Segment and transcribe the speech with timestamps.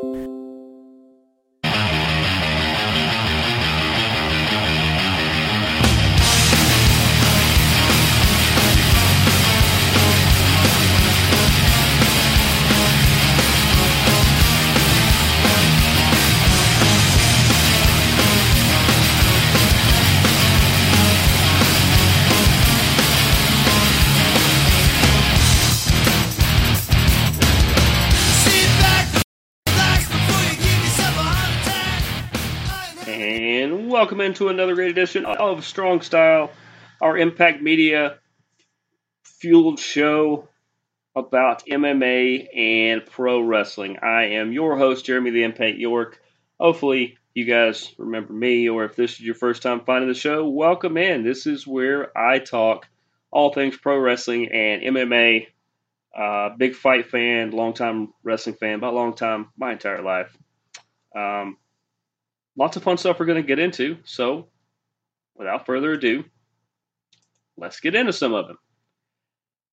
[0.00, 0.37] And
[34.08, 36.50] welcome into another great edition of Strong Style,
[36.98, 38.16] our Impact Media
[39.22, 40.48] fueled show
[41.14, 43.98] about MMA and pro wrestling.
[43.98, 46.22] I am your host, Jeremy the Impact York.
[46.58, 50.48] Hopefully, you guys remember me, or if this is your first time finding the show,
[50.48, 51.22] welcome in.
[51.22, 52.88] This is where I talk
[53.30, 55.48] all things pro wrestling and MMA.
[56.16, 60.34] Uh, big fight fan, long time wrestling fan, about long time, my entire life.
[61.14, 61.58] Um,
[62.58, 63.96] lots of fun stuff we're going to get into.
[64.04, 64.48] So,
[65.36, 66.24] without further ado,
[67.56, 68.56] let's get into some of it.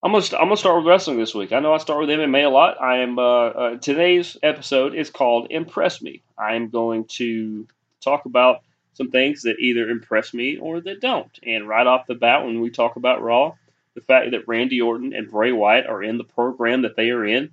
[0.04, 1.52] I'm gonna I'm gonna start with wrestling this week.
[1.52, 2.80] I know I start with MMA a lot.
[2.80, 7.68] I am uh, uh, today's episode is called "Impress Me." I am going to
[8.02, 8.62] talk about
[8.94, 11.40] some things that either impress me or that don't.
[11.44, 13.56] And right off the bat, when we talk about Raw,
[13.96, 17.26] the fact that Randy Orton and Bray Wyatt are in the program that they are
[17.26, 17.50] in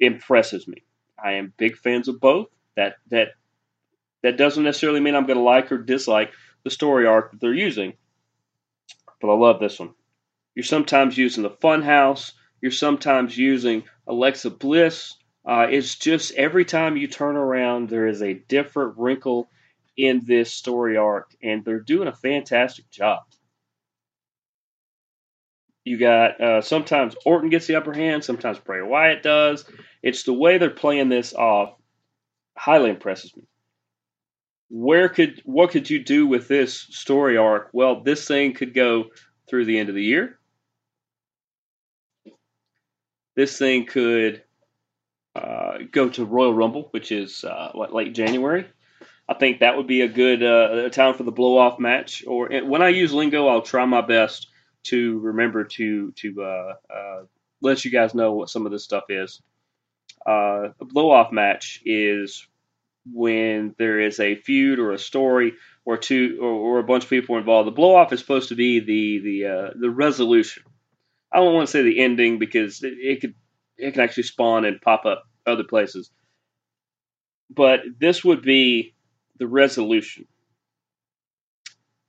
[0.00, 0.82] impresses me.
[1.22, 2.48] I am big fans of both.
[2.76, 3.32] That that
[4.22, 6.32] that doesn't necessarily mean I'm going to like or dislike
[6.64, 7.94] the story arc that they're using.
[9.20, 9.94] But I love this one.
[10.54, 12.32] You're sometimes using the Funhouse.
[12.60, 15.14] You're sometimes using Alexa Bliss.
[15.44, 19.48] Uh, it's just every time you turn around, there is a different wrinkle
[19.96, 23.20] in this story arc, and they're doing a fantastic job.
[25.84, 29.64] You got uh, sometimes Orton gets the upper hand, sometimes Bray Wyatt does.
[30.02, 31.74] It's the way they're playing this off
[32.56, 33.44] highly impresses me
[34.68, 37.70] where could what could you do with this story arc?
[37.72, 39.06] Well, this thing could go
[39.48, 40.38] through the end of the year.
[43.36, 44.42] This thing could
[45.34, 48.66] uh, go to Royal Rumble, which is uh, late January.
[49.28, 52.24] I think that would be a good uh, time for the blow off match.
[52.26, 54.48] Or when I use lingo, I'll try my best
[54.84, 57.22] to remember to to uh, uh,
[57.60, 59.42] let you guys know what some of this stuff is.
[60.26, 62.46] Uh, a blow off match is
[63.12, 67.10] when there is a feud or a story or two or, or a bunch of
[67.10, 67.66] people involved.
[67.66, 70.64] The blow off is supposed to be the the uh, the resolution.
[71.32, 73.34] I don't want to say the ending because it, it could
[73.76, 76.10] it can actually spawn and pop up other places.
[77.48, 78.94] But this would be
[79.38, 80.26] the resolution.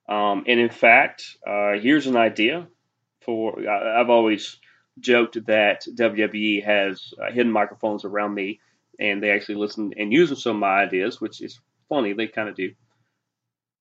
[0.09, 2.67] Um, and in fact, uh, here's an idea
[3.21, 4.57] for I've always
[4.99, 8.61] joked that WWE has uh, hidden microphones around me
[8.99, 11.59] and they actually listen and use some of my ideas, which is
[11.89, 12.13] funny.
[12.13, 12.71] They kind of do.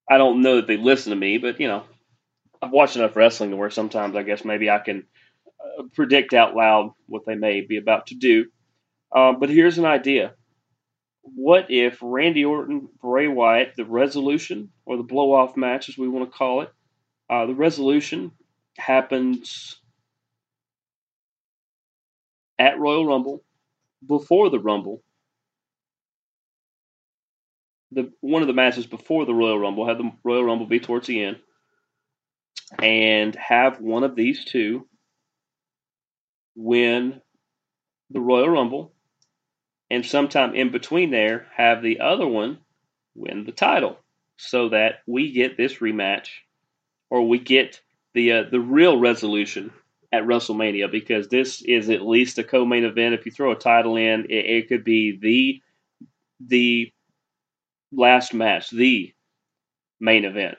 [0.08, 1.84] I don't know that they listen to me, but you know,
[2.62, 5.04] I've watched enough wrestling to where sometimes I guess maybe I can
[5.60, 8.46] uh, predict out loud what they may be about to do.
[9.14, 10.34] Uh, but here's an idea.
[11.22, 16.08] What if Randy Orton, Bray Wyatt, the resolution or the blow off match, as we
[16.08, 16.72] want to call it,
[17.28, 18.30] uh, the resolution
[18.78, 19.80] happens
[22.58, 23.42] at Royal Rumble
[24.06, 25.02] before the Rumble,
[27.92, 31.06] the one of the matches before the Royal Rumble have the Royal Rumble be towards
[31.06, 31.38] the end,
[32.82, 34.86] and have one of these two
[36.54, 37.20] win
[38.10, 38.92] the Royal Rumble,
[39.90, 42.58] and sometime in between there have the other one
[43.14, 43.98] win the title,
[44.36, 46.28] so that we get this rematch,
[47.10, 47.80] or we get
[48.14, 49.72] the uh, the real resolution
[50.12, 53.14] at WrestleMania because this is at least a co-main event.
[53.14, 55.62] If you throw a title in, it, it could be the
[56.46, 56.92] the
[57.92, 59.12] last match, the
[60.00, 60.56] main event.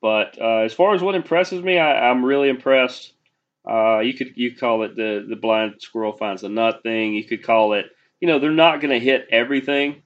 [0.00, 3.12] But uh, as far as what impresses me, I, am really impressed.
[3.68, 7.12] Uh, you could you call it the the blind squirrel finds the nut thing.
[7.12, 7.86] You could call it,
[8.20, 10.02] you know, they're not going to hit everything.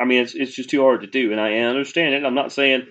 [0.00, 2.24] I mean, it's it's just too hard to do, and I understand it.
[2.24, 2.86] I'm not saying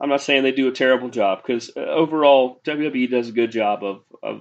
[0.00, 3.52] I'm not saying they do a terrible job because uh, overall WWE does a good
[3.52, 4.40] job of of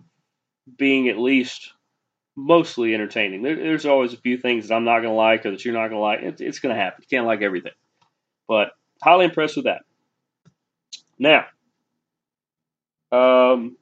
[0.78, 1.72] being at least
[2.38, 3.42] mostly entertaining.
[3.42, 5.74] There, there's always a few things that I'm not going to like or that you're
[5.74, 6.22] not going to like.
[6.22, 7.04] It, it's going to happen.
[7.04, 7.74] You can't like everything,
[8.48, 8.70] but
[9.04, 9.82] highly impressed with that.
[11.20, 11.46] Now,
[13.12, 13.76] um,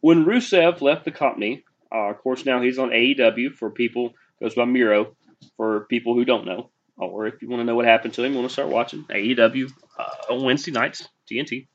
[0.00, 4.54] when Rusev left the company, uh, of course now he's on AEW for people goes
[4.54, 5.16] by Miro
[5.56, 8.32] for people who don't know or if you want to know what happened to him,
[8.32, 11.66] you want to start watching AEW uh, on Wednesday nights, TNT.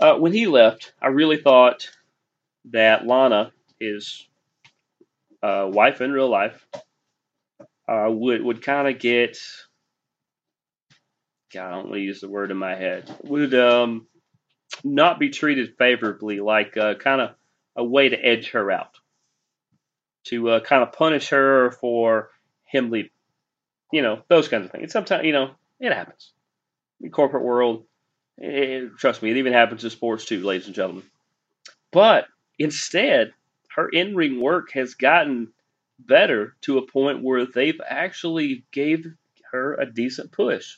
[0.00, 1.90] Uh, when he left, I really thought
[2.72, 4.26] that Lana is
[5.42, 6.66] uh, wife in real life
[7.88, 9.38] uh, would would kind of get.
[11.52, 13.10] God, I don't want to use the word in my head.
[13.24, 14.06] Would um,
[14.84, 17.30] not be treated favorably, like uh, kind of
[17.74, 18.98] a way to edge her out,
[20.24, 22.30] to uh, kind of punish her for
[22.64, 23.10] him leaving.
[23.90, 24.92] You know, those kinds of things.
[24.92, 26.32] Sometimes, you know, it happens.
[27.00, 27.84] In corporate world,
[28.36, 31.04] it, trust me, it even happens in sports too, ladies and gentlemen.
[31.90, 32.26] But
[32.58, 33.32] instead,
[33.74, 35.52] her in-ring work has gotten
[35.98, 39.06] better to a point where they've actually gave
[39.50, 40.76] her a decent push.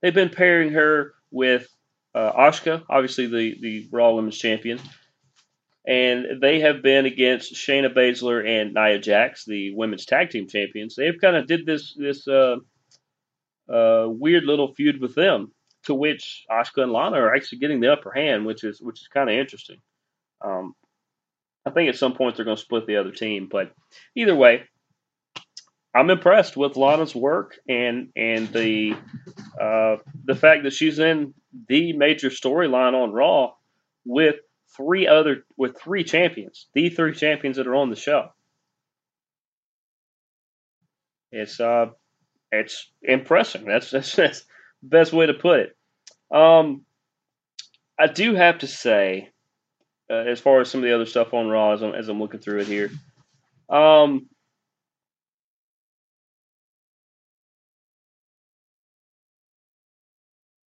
[0.00, 1.68] They've been pairing her with
[2.14, 4.80] uh, obviously the the Raw Women's Champion,
[5.86, 10.94] and they have been against Shayna Baszler and Nia Jax, the Women's Tag Team Champions.
[10.94, 12.56] They've kind of did this this uh,
[13.72, 15.52] uh, weird little feud with them,
[15.84, 19.08] to which Asuka and Lana are actually getting the upper hand, which is which is
[19.08, 19.78] kind of interesting.
[20.40, 20.74] Um,
[21.68, 23.74] I think at some point they're going to split the other team, but
[24.16, 24.62] either way,
[25.94, 28.94] I'm impressed with Lana's work and and the
[29.60, 31.34] uh, the fact that she's in
[31.68, 33.52] the major storyline on Raw
[34.06, 34.36] with
[34.76, 38.30] three other with three champions, the three champions that are on the show.
[41.32, 41.86] It's uh,
[42.50, 43.64] it's impressive.
[43.66, 44.40] That's that's, that's
[44.82, 45.76] the best way to put it.
[46.34, 46.86] Um,
[47.98, 49.30] I do have to say,
[50.10, 52.20] uh, as far as some of the other stuff on Raw, as I'm, as I'm
[52.20, 52.90] looking through it here,
[53.68, 54.28] um,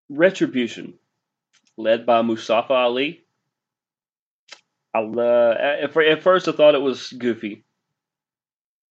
[0.10, 0.96] Retribution,
[1.78, 3.24] led by Mustafa Ali.
[4.94, 7.64] I at, at first I thought it was goofy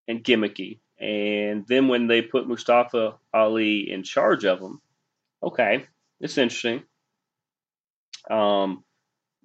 [0.07, 4.81] and gimmicky, and then when they put Mustafa Ali in charge of them,
[5.43, 5.87] okay,
[6.21, 6.83] it's interesting.
[8.31, 8.85] Um,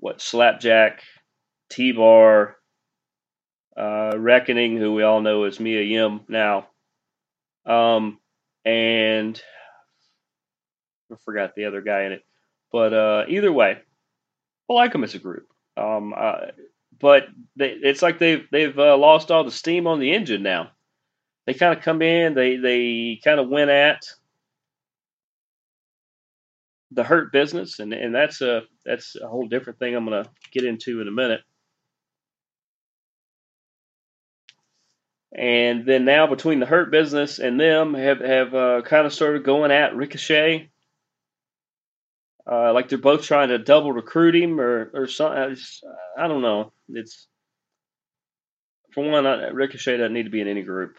[0.04, 1.00] what Slapjack,
[1.70, 2.56] T Bar,
[3.74, 6.68] uh, Reckoning, who we all know as Mia Yim now,
[7.64, 8.18] um,
[8.66, 9.40] and
[11.10, 12.22] I forgot the other guy in it.
[12.70, 13.78] But uh, either way,
[14.68, 15.46] I like them as a group.
[15.74, 16.48] Um, uh,
[17.00, 17.22] but
[17.56, 20.72] they, it's like they've they've uh, lost all the steam on the engine now.
[21.46, 24.02] They kind of come in, they they kind of went at
[26.94, 29.94] the hurt business, and and that's a that's a whole different thing.
[29.94, 31.40] I'm gonna get into in a minute.
[35.36, 39.44] And then now between the hurt business and them have have uh, kind of started
[39.44, 40.70] going at Ricochet
[42.50, 45.56] uh, like they're both trying to double recruit him or or something.
[46.18, 46.72] I don't know.
[46.88, 47.26] It's
[48.92, 49.24] for one,
[49.54, 50.98] Ricochet doesn't need to be in any group.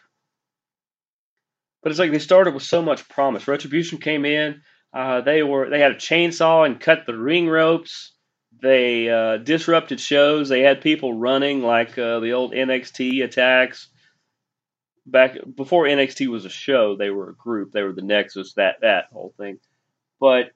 [1.82, 3.48] But it's like they started with so much promise.
[3.48, 4.62] Retribution came in.
[4.96, 8.14] Uh, they were they had a chainsaw and cut the ring ropes.
[8.62, 10.48] They uh, disrupted shows.
[10.48, 13.90] They had people running like uh, the old NXT attacks.
[15.06, 17.74] Back before NXT was a show, they were a group.
[17.74, 18.54] They were the Nexus.
[18.54, 19.60] That that whole thing.
[20.22, 20.52] But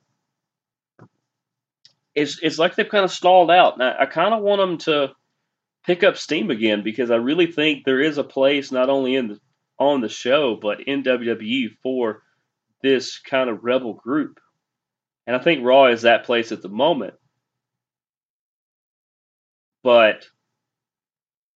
[2.15, 3.73] it's it's like they've kind of stalled out.
[3.73, 5.11] And I, I kind of want them to
[5.85, 9.27] pick up steam again because I really think there is a place not only in
[9.27, 9.39] the
[9.77, 12.23] on the show but in WWE for
[12.81, 14.39] this kind of rebel group.
[15.27, 17.13] And I think Raw is that place at the moment.
[19.83, 20.25] But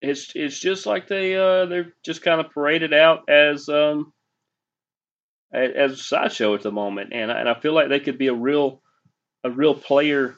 [0.01, 4.13] it's it's just like they uh, they're just kind of paraded out as um,
[5.53, 8.33] as a sideshow at the moment, and and I feel like they could be a
[8.33, 8.81] real
[9.43, 10.35] a real player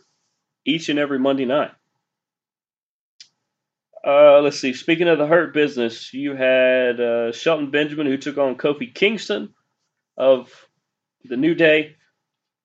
[0.65, 1.71] each and every Monday night.
[4.05, 4.73] Uh, let's see.
[4.73, 9.53] Speaking of the Hurt Business, you had uh, Shelton Benjamin who took on Kofi Kingston
[10.15, 10.64] of
[11.29, 11.95] the New Day.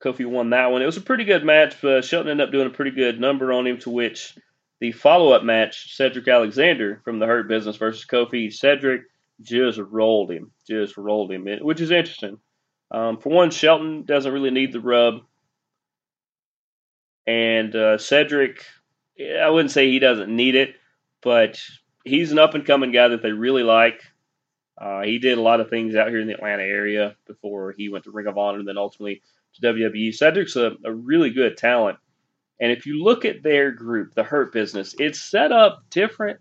[0.02, 0.80] Kofi won that one.
[0.80, 3.52] It was a pretty good match, but Shelton ended up doing a pretty good number
[3.52, 3.78] on him.
[3.80, 4.34] To which
[4.80, 9.02] the follow-up match, Cedric Alexander from the Hurt Business versus Kofi, Cedric
[9.42, 12.38] just rolled him, just rolled him, in, which is interesting.
[12.90, 15.20] Um, for one, Shelton doesn't really need the rub.
[17.26, 18.64] And uh, Cedric,
[19.20, 20.74] I wouldn't say he doesn't need it,
[21.22, 21.60] but
[22.04, 24.02] he's an up and coming guy that they really like.
[24.80, 27.90] Uh, he did a lot of things out here in the Atlanta area before he
[27.90, 29.22] went to Ring of Honor and then ultimately
[29.54, 30.14] to WWE.
[30.14, 31.98] Cedric's a, a really good talent.
[32.60, 36.40] And if you look at their group, the Hurt Business, it's set up different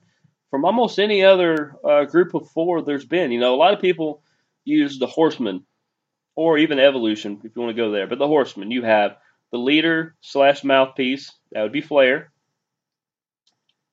[0.49, 3.31] from almost any other uh, group of four there's been.
[3.31, 4.23] You know, a lot of people
[4.65, 5.65] use the Horsemen
[6.35, 8.07] or even Evolution if you want to go there.
[8.07, 9.17] But the Horsemen, you have
[9.51, 12.31] the leader slash mouthpiece, that would be Flair.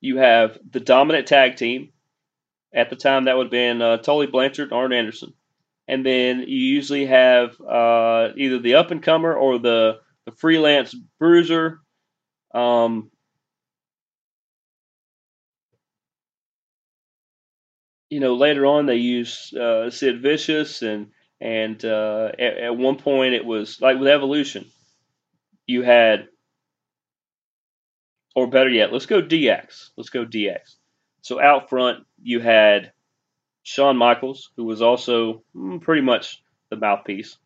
[0.00, 1.92] You have the dominant tag team.
[2.76, 5.32] At the time, that would have been uh, Tully Blanchard Arn Anderson.
[5.88, 10.94] And then you usually have uh, either the up and comer or the, the freelance
[11.18, 11.80] bruiser.
[12.54, 13.10] Um,
[18.10, 21.08] you know, later on they used uh, Sid Vicious, and
[21.40, 24.66] and uh, at, at one point it was like with Evolution,
[25.66, 26.28] you had,
[28.34, 29.90] or better yet, let's go DX.
[29.96, 30.75] Let's go DX.
[31.26, 32.92] So out front you had
[33.64, 36.40] Shawn Michaels, who was also mm, pretty much
[36.70, 37.36] the mouthpiece.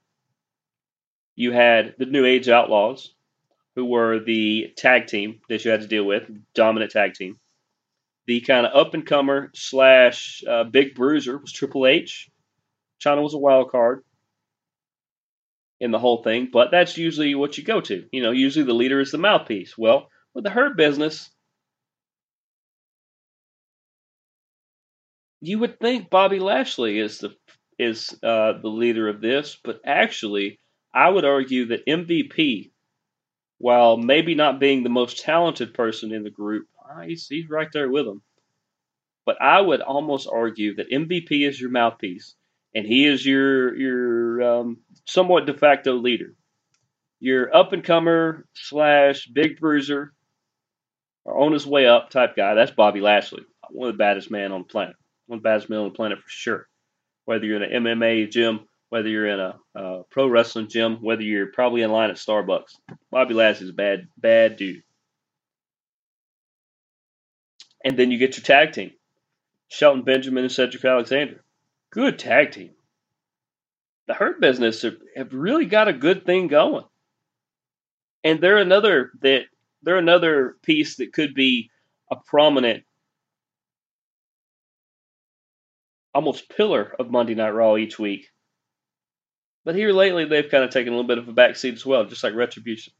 [1.34, 3.14] You had the New Age Outlaws,
[3.76, 7.40] who were the tag team that you had to deal with, dominant tag team.
[8.26, 12.28] The kind of up and comer slash uh, big bruiser was Triple H.
[13.02, 14.04] Chyna was a wild card
[15.80, 18.04] in the whole thing, but that's usually what you go to.
[18.12, 19.78] You know, usually the leader is the mouthpiece.
[19.78, 21.30] Well, with the Hurt business,
[25.40, 27.34] you would think Bobby Lashley is the
[27.78, 30.60] is uh, the leader of this, but actually,
[30.92, 32.72] I would argue that MVP,
[33.58, 37.68] while maybe not being the most talented person in the group, ah, he's, he's right
[37.72, 38.20] there with him.
[39.24, 42.34] But I would almost argue that MVP is your mouthpiece,
[42.74, 46.34] and he is your your um, somewhat de facto leader.
[47.18, 50.12] Your up and comer slash big bruiser,
[51.24, 52.54] or on his way up type guy.
[52.54, 54.96] That's Bobby Lashley, one of the baddest men on the planet,
[55.30, 56.68] one men on the planet for sure.
[57.24, 61.22] Whether you're in an MMA gym, whether you're in a, a pro wrestling gym, whether
[61.22, 62.74] you're probably in line at Starbucks,
[63.10, 64.82] Bobby Lashley's a bad bad dude.
[67.84, 68.90] And then you get your tag team.
[69.68, 71.42] Shelton Benjamin and Cedric Alexander.
[71.90, 72.70] Good tag team.
[74.06, 76.84] The Hurt Business have, have really got a good thing going.
[78.24, 79.44] And they're another that
[79.82, 81.70] they're another piece that could be
[82.10, 82.82] a prominent
[86.14, 88.28] almost pillar of Monday Night Raw each week.
[89.64, 92.04] But here lately, they've kind of taken a little bit of a backseat as well,
[92.04, 92.92] just like Retribution.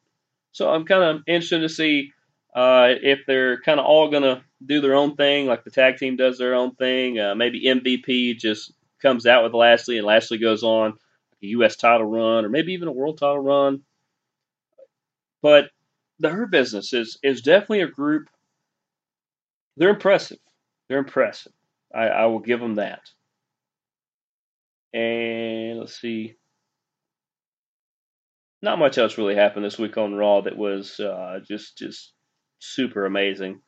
[0.52, 2.12] So I'm kind of interested to see
[2.54, 5.96] uh, if they're kind of all going to do their own thing, like the tag
[5.96, 7.18] team does their own thing.
[7.18, 10.94] Uh, maybe MVP just comes out with Lashley, and Lashley goes on
[11.42, 11.76] a U.S.
[11.76, 13.82] title run, or maybe even a world title run.
[15.42, 15.70] But
[16.18, 18.28] the Hurt Business is is definitely a group.
[19.76, 20.38] They're impressive.
[20.88, 21.52] They're impressive.
[21.94, 23.00] I, I will give them that.
[24.92, 26.34] And let's see.
[28.62, 32.12] Not much else really happened this week on Raw that was uh, just just
[32.58, 33.60] super amazing.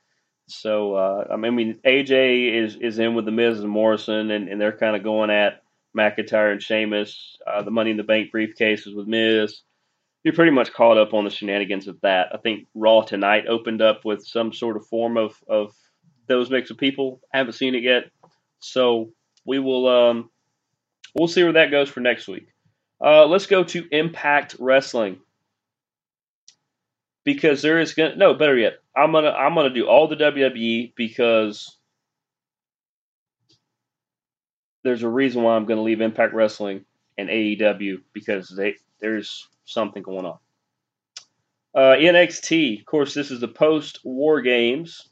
[0.49, 4.61] So uh, I mean, AJ is is in with the Miz and Morrison, and, and
[4.61, 5.63] they're kind of going at
[5.97, 7.37] McIntyre and Sheamus.
[7.47, 9.63] Uh, the Money in the Bank briefcases with Miz.
[10.25, 12.29] You're pretty much caught up on the shenanigans of that.
[12.33, 15.73] I think Raw tonight opened up with some sort of form of of
[16.33, 17.21] those mix of people.
[17.33, 18.05] I haven't seen it yet,
[18.61, 19.13] so
[19.45, 20.31] we will um,
[21.15, 22.49] we'll see where that goes for next week.
[23.05, 25.21] Uh, let's go to Impact Wrestling
[27.25, 28.75] because there is gonna no better yet.
[28.97, 31.77] I'm gonna I'm gonna do all the WWE because
[34.85, 36.85] there's a reason why I'm gonna leave Impact Wrestling
[37.19, 40.39] and AEW because they there's something going on.
[41.75, 45.09] Uh, NXT, of course, this is the post War Games.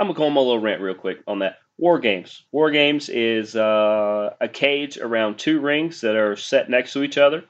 [0.00, 1.58] I'm gonna call them a little rant real quick on that.
[1.76, 2.46] War Games.
[2.52, 7.18] War Games is uh, a cage around two rings that are set next to each
[7.18, 7.44] other.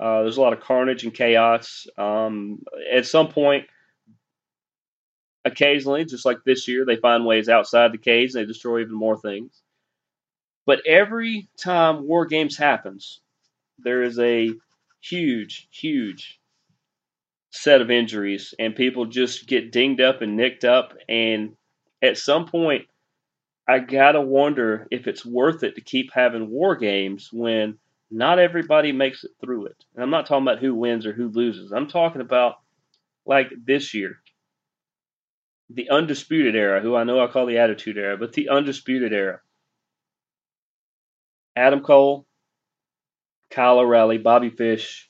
[0.00, 1.86] Uh, there's a lot of carnage and chaos.
[1.96, 3.66] Um, at some point,
[5.44, 8.94] occasionally, just like this year, they find ways outside the cage and they destroy even
[8.94, 9.62] more things.
[10.66, 13.20] But every time War Games happens,
[13.78, 14.50] there is a
[15.00, 16.40] huge, huge
[17.50, 20.94] set of injuries, and people just get dinged up and nicked up.
[21.08, 21.54] And
[22.04, 22.86] at some point,
[23.66, 27.78] I gotta wonder if it's worth it to keep having War Games when
[28.10, 29.84] not everybody makes it through it.
[29.94, 31.72] And I'm not talking about who wins or who loses.
[31.72, 32.56] I'm talking about
[33.26, 34.20] like this year,
[35.70, 39.40] the undisputed era, who I know I call the attitude era, but the undisputed era.
[41.56, 42.26] Adam Cole,
[43.50, 45.08] Kyle O'Reilly, Bobby Fish,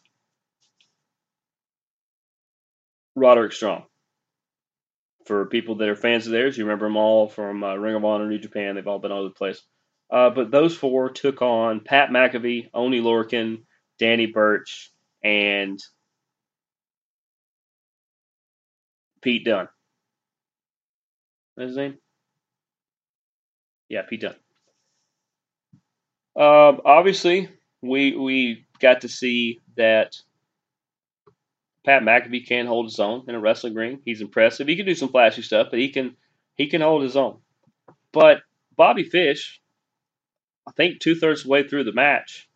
[3.17, 3.85] Roderick Strong.
[5.25, 8.05] For people that are fans of theirs, you remember them all from uh, Ring of
[8.05, 8.75] Honor, New Japan.
[8.75, 9.63] They've all been all over the place.
[10.11, 13.63] Uh, but those four took on Pat McAfee, Oney Lorcan,
[13.99, 15.81] Danny Burch, and
[19.23, 19.69] Pete Dunne.
[21.55, 21.97] What's his name?
[23.89, 24.35] Yeah, Pete Dunne.
[26.37, 27.49] Um, obviously,
[27.81, 30.17] we we got to see that
[31.85, 34.01] Pat McAfee can hold his own in a wrestling ring.
[34.05, 34.67] He's impressive.
[34.67, 36.17] He can do some flashy stuff, but he can
[36.57, 37.39] he can hold his own.
[38.13, 38.43] But
[38.77, 39.61] Bobby Fish,
[40.67, 42.49] I think two thirds way through the match,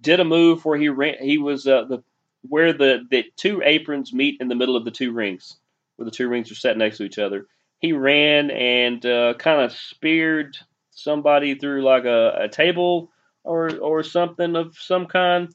[0.00, 1.16] did a move where he ran.
[1.20, 2.02] He was uh, the
[2.42, 5.58] where the the two aprons meet in the middle of the two rings,
[5.96, 7.46] where the two rings are set next to each other.
[7.80, 10.56] He ran and uh, kind of speared
[10.90, 13.12] somebody through like a, a table
[13.44, 15.54] or or something of some kind,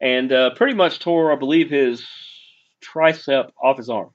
[0.00, 2.06] and uh, pretty much tore, I believe, his
[2.82, 4.10] tricep off his arm.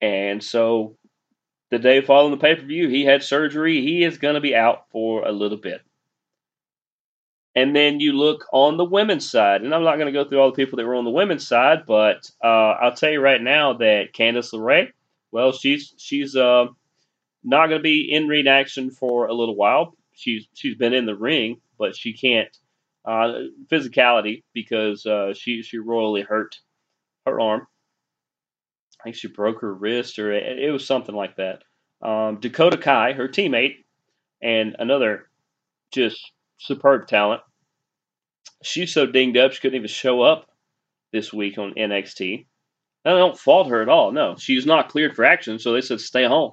[0.00, 0.96] And so
[1.70, 3.80] the day following the pay per view, he had surgery.
[3.80, 5.80] He is going to be out for a little bit.
[7.56, 10.40] And then you look on the women's side, and I'm not going to go through
[10.40, 12.46] all the people that were on the women's side, but uh,
[12.82, 14.90] I'll tell you right now that Candice LeRae,
[15.30, 16.66] well, she's she's uh,
[17.44, 19.96] not going to be in ring action for a little while.
[20.14, 22.56] She's she's been in the ring, but she can't
[23.04, 23.32] uh,
[23.70, 26.56] physicality because uh, she she royally hurt
[27.26, 27.66] her arm.
[29.00, 31.62] I think she broke her wrist, or it, it was something like that.
[32.02, 33.76] Um, Dakota Kai, her teammate,
[34.42, 35.28] and another
[35.92, 37.42] just superb talent.
[38.62, 40.48] She's so dinged up she couldn't even show up
[41.12, 42.46] this week on NXT.
[43.04, 44.12] And I don't fault her at all.
[44.12, 46.52] No, she's not cleared for action, so they said stay home.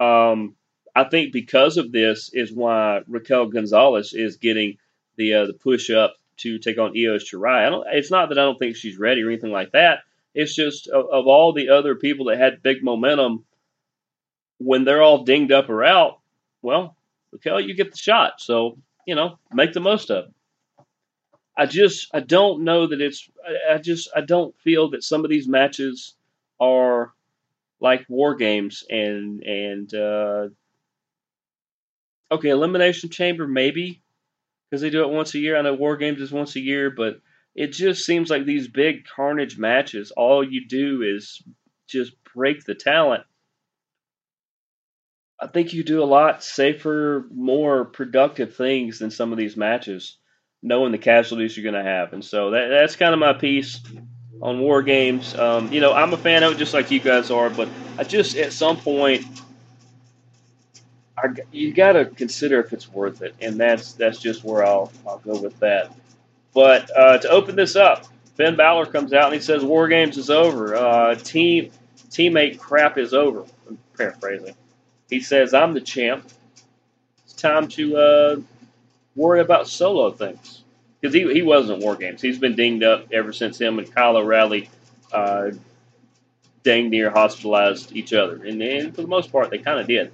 [0.00, 0.56] Um,
[0.94, 4.78] I think because of this is why Raquel Gonzalez is getting
[5.16, 7.66] the uh, the push up to take on Io Shirai.
[7.66, 7.86] I don't.
[7.92, 10.00] It's not that I don't think she's ready or anything like that.
[10.34, 13.44] It's just of, of all the other people that had big momentum,
[14.58, 16.20] when they're all dinged up or out,
[16.62, 16.96] well,
[17.32, 18.40] Raquel, you get the shot.
[18.40, 20.30] So you know, make the most of it.
[21.56, 25.24] I just I don't know that it's I, I just I don't feel that some
[25.24, 26.14] of these matches
[26.60, 27.12] are
[27.80, 30.48] like war games and and uh,
[32.34, 34.02] okay elimination chamber maybe
[34.70, 35.56] because they do it once a year.
[35.56, 37.20] I know war games is once a year, but
[37.54, 40.10] it just seems like these big carnage matches.
[40.10, 41.42] All you do is
[41.88, 43.22] just break the talent.
[45.40, 50.16] I think you do a lot safer, more productive things than some of these matches,
[50.62, 52.12] knowing the casualties you're going to have.
[52.12, 53.80] And so that, that's kind of my piece
[54.40, 55.34] on War Games.
[55.34, 58.04] Um, you know, I'm a fan of it just like you guys are, but I
[58.04, 59.24] just at some point,
[61.24, 64.92] I, you got to consider if it's worth it, and that's that's just where I'll
[65.06, 65.94] I'll go with that.
[66.52, 70.18] But uh, to open this up, Finn Balor comes out and he says War Games
[70.18, 70.76] is over.
[70.76, 71.70] Uh, team
[72.10, 73.44] teammate crap is over.
[73.68, 74.54] I'm paraphrasing.
[75.08, 76.30] He says I'm the champ.
[77.24, 78.36] It's time to uh,
[79.16, 80.62] worry about solo things
[81.00, 82.20] because he, he wasn't War Games.
[82.20, 84.68] He's been dinged up ever since him and Kyle O'Reilly
[85.12, 85.52] uh,
[86.64, 88.44] dang near hospitalized each other.
[88.44, 90.12] And, and for the most part, they kind of did.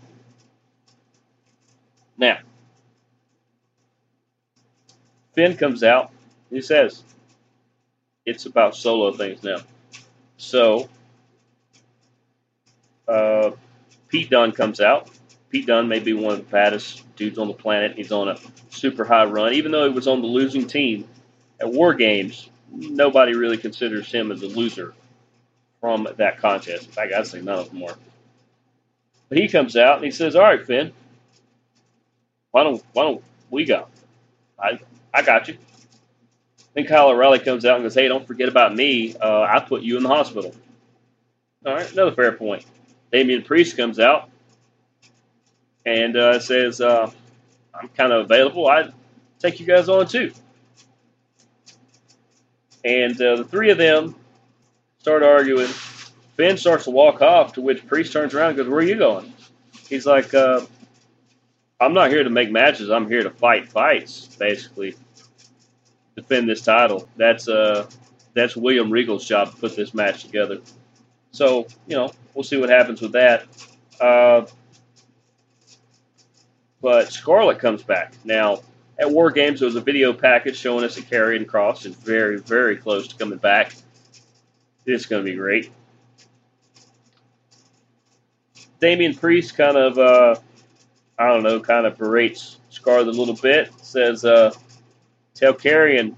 [2.21, 2.39] Now,
[5.35, 6.11] Finn comes out.
[6.51, 7.03] He says,
[8.27, 9.57] it's about solo things now.
[10.37, 10.91] So,
[13.09, 13.53] uh,
[14.09, 15.09] Pete Dunne comes out.
[15.49, 17.97] Pete Dunne may be one of the baddest dudes on the planet.
[17.97, 18.37] He's on a
[18.69, 19.55] super high run.
[19.55, 21.09] Even though he was on the losing team
[21.59, 24.93] at War Games, nobody really considers him as a loser
[25.81, 26.85] from that contest.
[26.85, 27.97] In fact, I'd say none of them were.
[29.31, 30.93] But he comes out and he says, "All right, Finn,
[32.51, 33.87] why don't why don't we go?
[34.59, 34.79] I
[35.13, 35.57] I got you."
[36.75, 39.15] Then Kyle O'Reilly comes out and goes, "Hey, don't forget about me.
[39.17, 40.55] Uh, I put you in the hospital."
[41.67, 42.65] All right, another fair point.
[43.13, 44.31] Damian Priest comes out
[45.85, 47.11] and uh, says, uh,
[47.75, 48.69] I'm kind of available.
[48.69, 48.93] I'd
[49.39, 50.33] take you guys on too.
[52.85, 54.15] And uh, the three of them
[54.99, 55.69] start arguing.
[56.37, 58.97] Finn starts to walk off, to which Priest turns around and goes, Where are you
[58.97, 59.33] going?
[59.89, 60.65] He's like, uh,
[61.81, 62.91] I'm not here to make matches.
[62.91, 64.97] I'm here to fight fights, basically.
[66.15, 67.09] Defend this title.
[67.17, 67.89] That's uh,
[68.35, 70.59] that's William Regal's job to put this match together.
[71.33, 73.47] So, you know, we'll see what happens with that.
[74.01, 74.47] Uh,
[76.83, 78.15] but Scarlett comes back.
[78.25, 78.61] Now,
[78.99, 82.39] at War Games, there was a video package showing us that Karrion Kross, and very,
[82.39, 83.75] very close to coming back.
[84.85, 85.71] It's going to be great.
[88.81, 90.41] Damian Priest kind of, uh,
[91.21, 93.71] I don't know, kind of berates Scarlett a little bit.
[93.83, 94.55] Says, uh,
[95.35, 96.15] tell Karrion,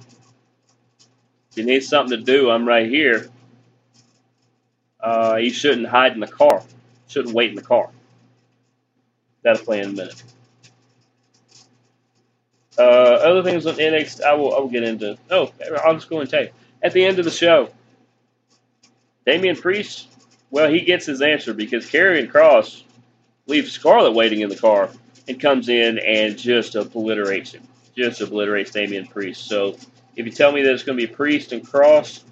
[1.51, 3.29] if you need something to do, I'm right here.
[5.01, 6.63] Uh, you shouldn't hide in the car.
[7.09, 7.91] Shouldn't wait in the car.
[9.43, 10.23] That'll play in a minute.
[12.79, 15.19] Uh, other things on NXT, I will, I will get into.
[15.29, 15.51] Oh,
[15.85, 16.51] I'll just go and tell you.
[16.81, 17.71] At the end of the show,
[19.27, 20.07] Damian Priest,
[20.53, 22.82] well, he gets his answer because Karrion Kross
[23.47, 24.91] leaves Scarlett waiting in the car
[25.29, 27.63] and comes in and just obliterates him.
[27.97, 29.47] Just obliterates Damian Priest.
[29.47, 29.77] So
[30.17, 32.23] if you tell me that it's going to be Priest and Kross,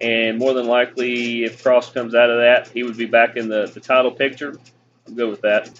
[0.00, 3.48] and more than likely, if Kross comes out of that, he would be back in
[3.48, 4.58] the, the title picture.
[5.06, 5.70] I'm good with that.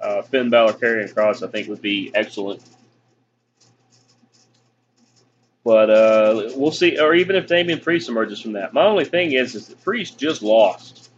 [0.00, 2.62] Uh, Finn Balor, Karrion Kross, I think, would be excellent.
[5.64, 6.98] But uh, we'll see.
[6.98, 8.72] Or even if Damian Priest emerges from that.
[8.72, 11.10] My only thing is, is that Priest just lost.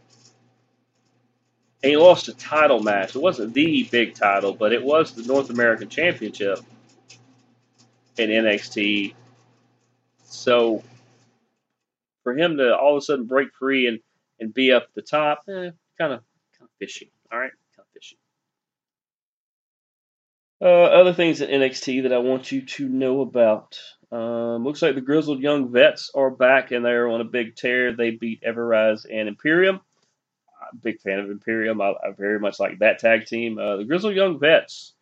[1.85, 3.15] And he lost a title match.
[3.15, 6.61] It wasn't the big title, but it was the North American Championship
[8.17, 9.13] in NXT.
[10.25, 10.83] So
[12.23, 14.01] for him to all of a sudden break free and,
[14.41, 16.21] and be up at the top, eh, kind of
[16.59, 17.13] kind of fishy.
[17.31, 18.17] All right, kind of fishy.
[20.63, 23.79] Uh, other things in NXT that I want you to know about.
[24.11, 27.95] Um, looks like the Grizzled Young Vets are back and they're on a big tear.
[27.95, 29.81] They beat Ever-Rise and Imperium.
[30.83, 31.81] Big fan of Imperium.
[31.81, 33.59] I, I very much like that tag team.
[33.59, 34.95] Uh, the Grizzle Young Vets.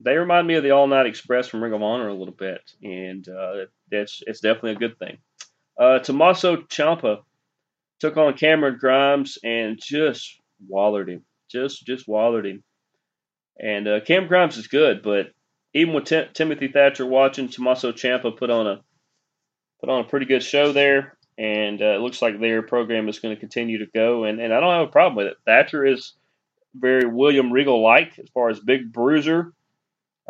[0.00, 2.60] They remind me of the All Night Express from Ring of Honor a little bit,
[2.82, 5.18] and uh, it's it's definitely a good thing.
[5.76, 7.22] Uh, Tommaso Ciampa
[7.98, 12.62] took on Cameron Grimes and just wallered him, just just wallered him.
[13.60, 15.32] And uh, Cam Grimes is good, but
[15.74, 18.80] even with Tim- Timothy Thatcher watching, Tommaso Ciampa put on a
[19.80, 23.20] put on a pretty good show there, and uh, it looks like their program is
[23.20, 24.24] going to continue to go.
[24.24, 25.36] And, and I don't have a problem with it.
[25.46, 26.14] Thatcher is
[26.74, 29.52] very William Regal like as far as big bruiser,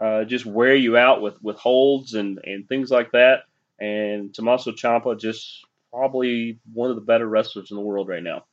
[0.00, 3.44] uh, just wear you out with, with holds and, and things like that.
[3.80, 8.44] And Tommaso Ciampa just probably one of the better wrestlers in the world right now.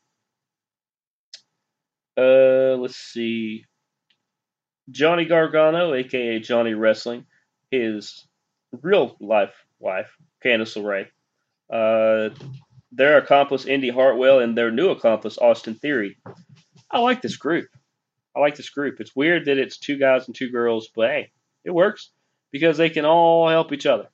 [2.18, 3.66] Uh, let's see.
[4.90, 7.26] Johnny Gargano, aka Johnny Wrestling,
[7.70, 8.26] his
[8.82, 11.08] real life wife, Candice LeRae,
[11.72, 12.30] uh,
[12.92, 16.18] their accomplice Indy Hartwell, and their new accomplice Austin Theory.
[16.90, 17.68] I like this group.
[18.36, 19.00] I like this group.
[19.00, 21.32] It's weird that it's two guys and two girls, but hey,
[21.64, 22.12] it works
[22.52, 24.08] because they can all help each other.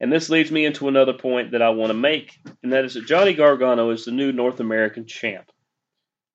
[0.00, 2.94] And this leads me into another point that I want to make, and that is
[2.94, 5.50] that Johnny Gargano is the new North American champ.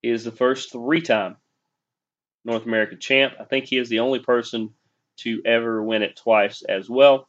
[0.01, 1.37] He is the first three time
[2.45, 3.33] North American champ.
[3.39, 4.73] I think he is the only person
[5.17, 7.27] to ever win it twice as well.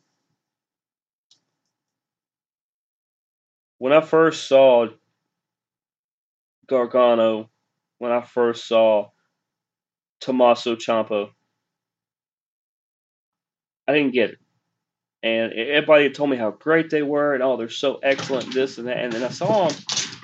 [3.80, 4.88] When I first saw
[6.68, 7.48] Gargano,
[7.96, 9.08] when I first saw
[10.20, 11.30] Tommaso Ciampa,
[13.88, 14.38] I didn't get it.
[15.22, 18.86] And everybody told me how great they were, and oh, they're so excellent, this and
[18.86, 18.98] that.
[18.98, 19.78] And then I saw them,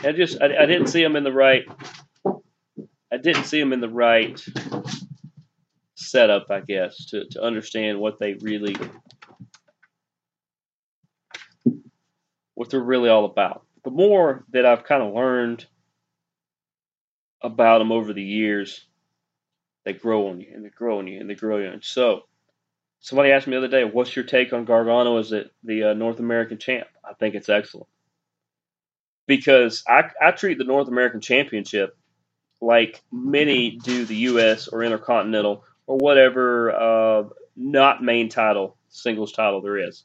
[0.04, 1.64] I just I, I didn't see them in the right
[3.10, 4.38] I didn't see them in the right
[5.94, 8.76] setup, I guess, to, to understand what they really
[12.66, 13.64] what they're really all about.
[13.84, 15.64] The more that I've kind of learned
[17.40, 18.84] about them over the years,
[19.84, 21.68] they grow on you and they grow on you and they grow on you.
[21.70, 22.22] And so,
[22.98, 25.94] somebody asked me the other day, "What's your take on Gargano as the, the uh,
[25.94, 27.86] North American champ?" I think it's excellent
[29.28, 31.96] because I, I treat the North American Championship
[32.60, 34.66] like many do the U.S.
[34.66, 40.04] or Intercontinental or whatever uh, not main title, singles title there is.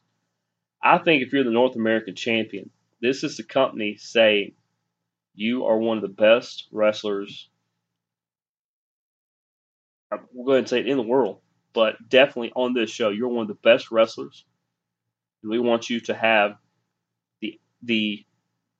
[0.84, 2.70] I think if you're the North American champion,
[3.02, 4.54] this is the company saying
[5.36, 7.50] you are one of the best wrestlers.
[10.34, 11.42] We'll go ahead and say it in the world,
[11.74, 14.46] but definitely on this show, you're one of the best wrestlers.
[15.44, 16.58] And we want you to have
[17.42, 18.26] the the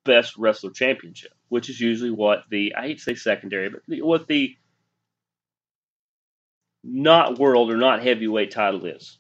[0.06, 4.26] best wrestler championship which is usually what the I hate to say secondary, but what
[4.26, 4.56] the
[6.82, 9.20] not world or not heavyweight title is.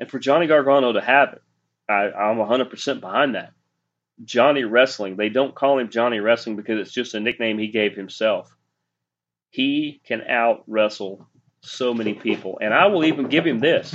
[0.00, 1.42] And for Johnny Gargano to have it,
[1.88, 3.52] I, I'm 100% behind that.
[4.24, 7.94] Johnny Wrestling, they don't call him Johnny Wrestling because it's just a nickname he gave
[7.94, 8.54] himself.
[9.50, 11.28] He can out wrestle
[11.62, 12.58] so many people.
[12.62, 13.94] And I will even give him this.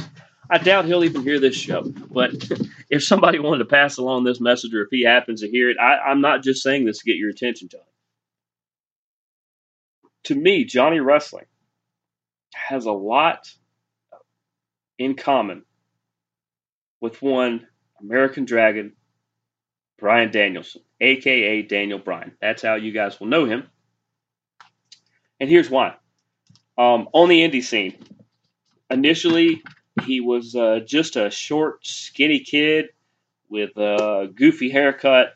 [0.49, 1.83] I doubt he'll even hear this show.
[1.83, 2.33] But
[2.89, 5.77] if somebody wanted to pass along this message, or if he happens to hear it,
[5.79, 7.83] I, am not just saying this to get your attention, Johnny.
[10.25, 11.45] To me, Johnny Wrestling
[12.53, 13.47] has a lot
[14.97, 15.63] in common
[17.05, 17.67] with one
[18.01, 18.93] American Dragon,
[19.99, 22.35] Bryan Danielson, aka Daniel Bryan.
[22.41, 23.69] That's how you guys will know him.
[25.39, 25.89] And here's why.
[26.79, 27.95] Um, on the indie scene,
[28.89, 29.61] initially
[30.03, 32.87] he was uh, just a short, skinny kid
[33.49, 35.35] with a goofy haircut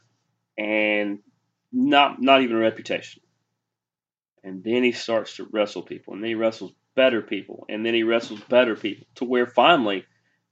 [0.58, 1.20] and
[1.72, 3.22] not not even a reputation.
[4.44, 7.94] And then he starts to wrestle people, and then he wrestles better people, and then
[7.94, 10.06] he wrestles better people to where finally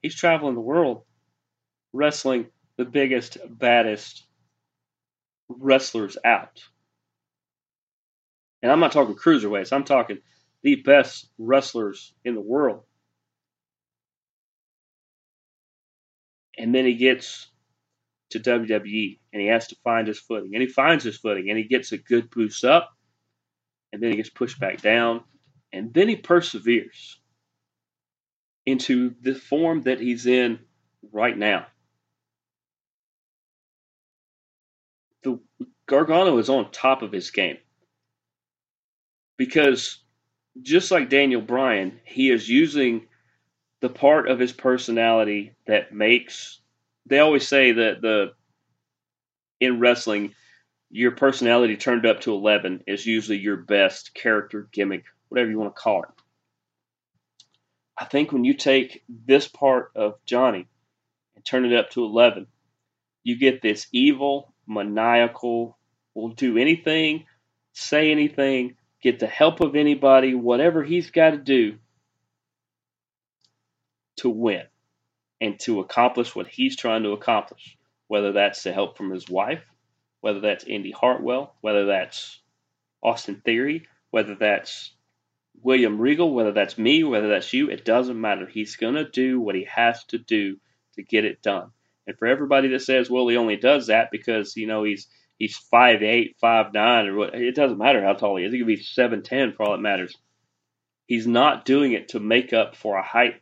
[0.04, 1.02] he's traveling the world
[1.94, 2.48] wrestling
[2.78, 4.26] the biggest, baddest
[5.50, 6.62] wrestlers out.
[8.62, 10.20] And I'm not talking cruiserweights, I'm talking
[10.64, 12.84] the best wrestlers in the world.
[16.58, 17.48] And then he gets
[18.32, 20.54] to WWE and he has to find his footing.
[20.54, 22.90] And he finds his footing and he gets a good boost up.
[23.94, 25.24] And then he gets pushed back down.
[25.72, 27.20] And then he perseveres
[28.66, 30.60] into the form that he's in
[31.12, 31.68] right now.
[35.28, 35.40] The
[35.88, 37.58] Gargano is on top of his game.
[39.38, 40.00] because
[40.62, 43.08] just like Daniel Bryan, he is using
[43.82, 46.60] the part of his personality that makes.
[47.06, 48.34] They always say that the
[49.60, 50.34] in wrestling,
[50.90, 55.76] your personality turned up to eleven is usually your best character gimmick, whatever you want
[55.76, 56.10] to call it.
[57.98, 60.68] I think when you take this part of Johnny
[61.36, 62.48] and turn it up to eleven,
[63.24, 65.78] you get this evil, maniacal,
[66.14, 67.26] will do anything,
[67.74, 71.78] say anything, get the help of anybody, whatever he's got to do
[74.18, 74.64] to win
[75.40, 77.78] and to accomplish what he's trying to accomplish,
[78.08, 79.64] whether that's the help from his wife,
[80.22, 82.40] whether that's Andy Hartwell, whether that's
[83.04, 84.92] Austin Theory, whether that's
[85.62, 88.48] William Regal, whether that's me, whether that's you, it doesn't matter.
[88.48, 90.58] He's going to do what he has to do
[90.96, 91.72] to get it done.
[92.08, 95.58] And for everybody that says, well, he only does that because, you know, he's he's
[95.58, 98.54] five eight, five nine, or what it doesn't matter how tall he is.
[98.54, 100.16] He could be seven ten for all it matters.
[101.06, 103.42] He's not doing it to make up for a height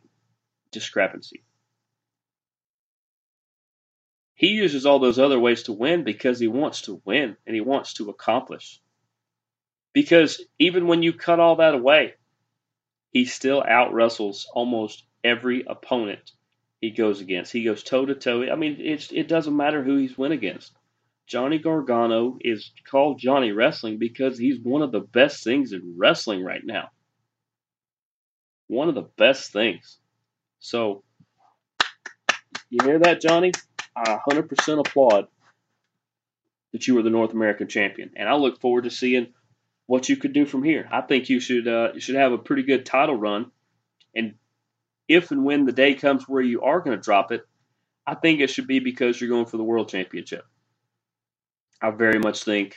[0.72, 1.44] discrepancy.
[4.34, 7.62] He uses all those other ways to win because he wants to win and he
[7.62, 8.80] wants to accomplish.
[9.94, 12.14] Because even when you cut all that away,
[13.12, 16.32] he still out wrestles almost every opponent
[16.80, 17.52] he goes against.
[17.52, 18.50] He goes toe to toe.
[18.50, 20.72] I mean, it's, it doesn't matter who he's went against.
[21.26, 26.44] Johnny Gargano is called Johnny Wrestling because he's one of the best things in wrestling
[26.44, 26.90] right now.
[28.68, 29.98] One of the best things.
[30.60, 31.02] So,
[32.70, 33.52] you hear that, Johnny?
[33.96, 35.26] I 100% applaud
[36.72, 39.28] that you were the North American champion, and I look forward to seeing
[39.86, 40.88] what you could do from here.
[40.92, 43.50] I think you should uh, you should have a pretty good title run,
[44.14, 44.34] and
[45.08, 47.42] if and when the day comes where you are going to drop it,
[48.06, 50.44] I think it should be because you're going for the world championship.
[51.82, 52.76] I very much think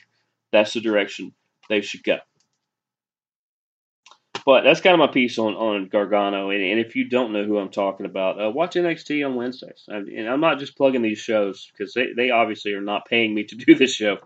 [0.52, 1.34] that's the direction
[1.70, 2.18] they should go.
[4.46, 6.50] But that's kind of my piece on, on Gargano.
[6.50, 9.86] And, and if you don't know who I'm talking about, uh, watch NXT on Wednesdays.
[9.88, 13.44] And I'm not just plugging these shows because they, they obviously are not paying me
[13.46, 14.18] to do this show.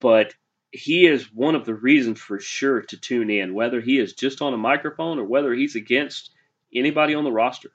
[0.00, 0.34] But
[0.70, 4.42] he is one of the reasons for sure to tune in, whether he is just
[4.42, 6.30] on a microphone or whether he's against
[6.74, 7.70] anybody on the roster.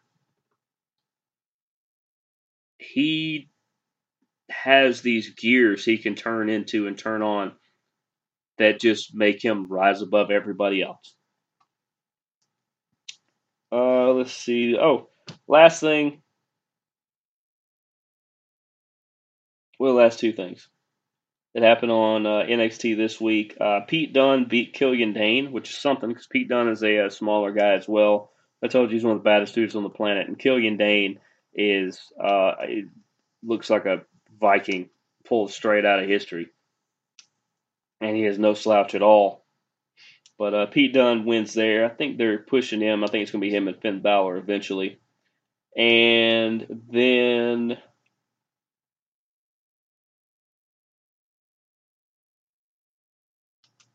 [2.77, 3.49] He
[4.49, 7.53] has these gears he can turn into and turn on
[8.57, 11.15] that just make him rise above everybody else.
[13.71, 14.77] Uh, let's see.
[14.77, 15.09] Oh,
[15.47, 16.21] last thing.
[19.79, 20.69] Well, last two things
[21.53, 23.55] that happened on uh, NXT this week.
[23.59, 27.11] Uh, Pete Dunne beat Killian Dain, which is something because Pete Dunne is a, a,
[27.11, 28.31] smaller guy as well.
[28.63, 31.19] I told you he's one of the baddest dudes on the planet, and Killian Dain
[31.53, 32.53] is uh,
[33.43, 34.03] looks like a
[34.39, 34.89] Viking
[35.25, 36.49] pulled straight out of history.
[38.01, 39.45] And he has no slouch at all.
[40.37, 41.85] But uh, Pete Dunne wins there.
[41.85, 43.03] I think they're pushing him.
[43.03, 44.99] I think it's going to be him and Finn Balor eventually.
[45.77, 47.77] And then.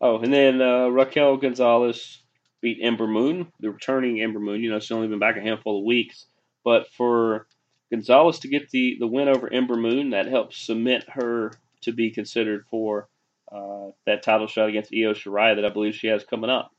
[0.00, 2.22] Oh, and then uh, Raquel Gonzalez
[2.60, 4.62] beat Ember Moon, the returning Ember Moon.
[4.62, 6.26] You know, she's only been back a handful of weeks.
[6.64, 7.46] But for
[7.90, 10.10] Gonzalez to get the, the win over Ember Moon.
[10.10, 13.08] That helps cement her to be considered for
[13.50, 16.70] uh, that title shot against Io Shirai that I believe she has coming up.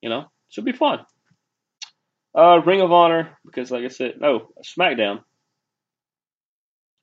[0.00, 1.00] You know, should be fun.
[2.36, 5.22] Uh, Ring of Honor, because like I said, no, SmackDown.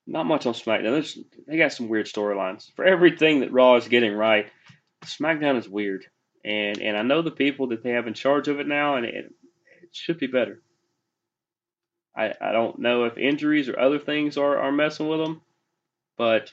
[0.06, 0.90] Not much on SmackDown.
[0.90, 2.70] There's, they got some weird storylines.
[2.74, 4.46] For everything that Raw is getting right,
[5.04, 6.06] SmackDown is weird.
[6.44, 9.06] And and I know the people that they have in charge of it now, and
[9.06, 9.32] it, it
[9.92, 10.60] should be better.
[12.16, 15.40] I, I don't know if injuries or other things are, are messing with them,
[16.18, 16.52] but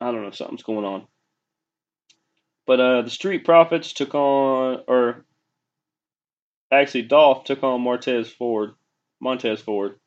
[0.00, 1.06] I don't know, something's going on.
[2.66, 5.24] But uh, the Street Profits took on, or
[6.70, 8.74] actually, Dolph took on Montez Ford,
[9.20, 9.98] Montez Ford,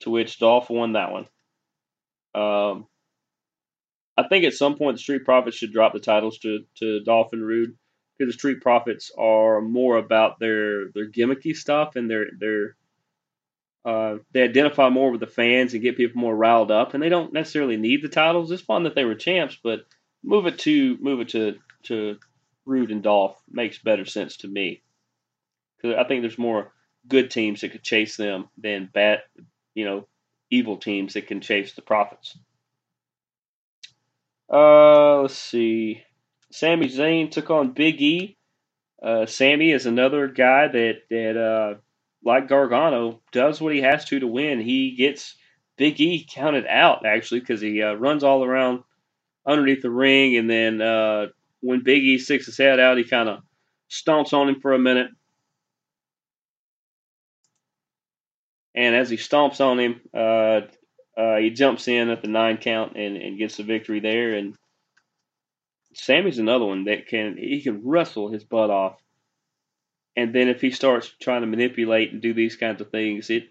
[0.00, 1.26] to which Dolph won that one.
[2.34, 2.86] Um,
[4.24, 7.32] I think at some point the Street Profits should drop the titles to to Dolph
[7.32, 7.76] and Roode
[8.16, 12.76] because the Street Profits are more about their their gimmicky stuff and their their
[13.84, 17.08] uh, they identify more with the fans and get people more riled up, and they
[17.08, 18.50] don't necessarily need the titles.
[18.50, 19.80] It's fun that they were champs, but
[20.22, 22.18] move it to move it to to
[22.64, 24.82] Roode and Dolph makes better sense to me
[25.76, 26.72] because I think there's more
[27.08, 29.22] good teams that could chase them than bad,
[29.74, 30.06] you know,
[30.50, 32.38] evil teams that can chase the profits.
[34.52, 36.02] Uh, let's see.
[36.50, 38.36] Sami Zayn took on Big E.
[39.02, 41.78] Uh, Sami is another guy that that uh,
[42.24, 44.60] like Gargano, does what he has to to win.
[44.60, 45.36] He gets
[45.76, 48.84] Big E counted out actually because he uh, runs all around
[49.46, 51.26] underneath the ring and then uh,
[51.60, 53.40] when Big E sticks his head out, he kind of
[53.90, 55.10] stomps on him for a minute.
[58.74, 60.00] And as he stomps on him,
[61.16, 64.34] uh, he jumps in at the nine count and, and gets the victory there.
[64.34, 64.54] And
[65.94, 68.98] Sammy's another one that can he can wrestle his butt off.
[70.16, 73.44] And then if he starts trying to manipulate and do these kinds of things, it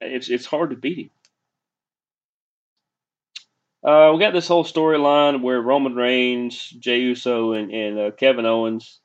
[0.00, 1.10] it's it's hard to beat him.
[3.82, 8.46] Uh, we got this whole storyline where Roman Reigns, Jey Uso, and, and uh, Kevin
[8.46, 8.98] Owens.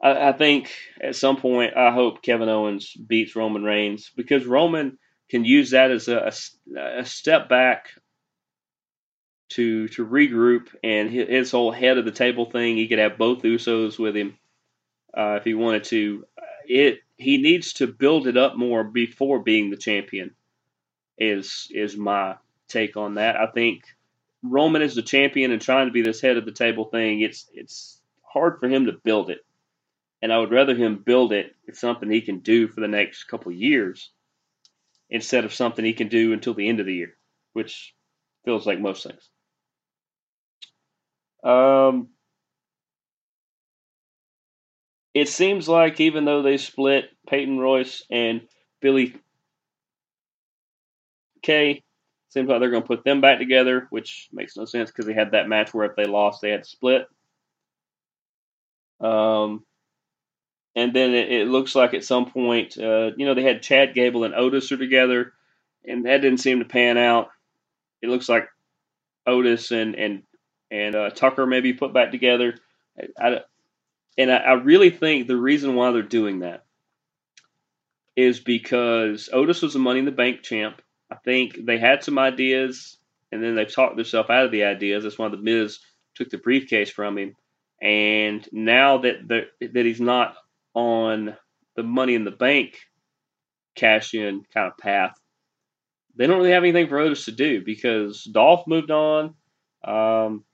[0.00, 0.70] I, I, think
[1.02, 4.96] at some point, I hope Kevin Owens beats Roman Reigns because Roman
[5.30, 6.32] can use that as a,
[6.76, 7.90] a, step back
[9.50, 12.76] to to regroup and his whole head of the table thing.
[12.76, 14.36] He could have both Usos with him
[15.16, 16.24] uh, if he wanted to.
[16.66, 20.34] It he needs to build it up more before being the champion
[21.16, 22.36] is is my
[22.68, 23.36] take on that.
[23.36, 23.84] I think
[24.42, 27.20] Roman is the champion and trying to be this head of the table thing.
[27.20, 29.44] It's it's hard for him to build it,
[30.22, 31.54] and I would rather him build it.
[31.66, 34.10] It's something he can do for the next couple years
[35.10, 37.16] instead of something he can do until the end of the year,
[37.52, 37.94] which
[38.44, 39.28] feels like most things.
[41.42, 42.08] Um,
[45.14, 48.42] it seems like even though they split Peyton Royce and
[48.80, 49.14] Billie
[51.42, 51.82] Kay.
[52.28, 55.14] Seems like they're going to put them back together, which makes no sense because they
[55.14, 57.06] had that match where if they lost, they had to split.
[59.00, 59.64] Um,
[60.80, 63.94] and then it, it looks like at some point, uh, you know, they had Chad
[63.94, 65.34] Gable and Otis are together,
[65.84, 67.28] and that didn't seem to pan out.
[68.00, 68.48] It looks like
[69.26, 70.22] Otis and and
[70.70, 72.54] and uh, Tucker maybe put back together.
[73.20, 73.40] I,
[74.16, 76.64] and I, I really think the reason why they're doing that
[78.16, 80.80] is because Otis was a Money in the Bank champ.
[81.10, 82.96] I think they had some ideas,
[83.30, 85.04] and then they've talked themselves out of the ideas.
[85.04, 85.80] That's why the Miz
[86.14, 87.36] took the briefcase from him.
[87.82, 90.36] And now that that he's not
[90.74, 91.36] on
[91.76, 92.78] the Money in the Bank
[93.74, 95.18] cash in kind of path,
[96.16, 99.34] they don't really have anything for Otis to do because Dolph moved on.
[99.84, 100.44] Um,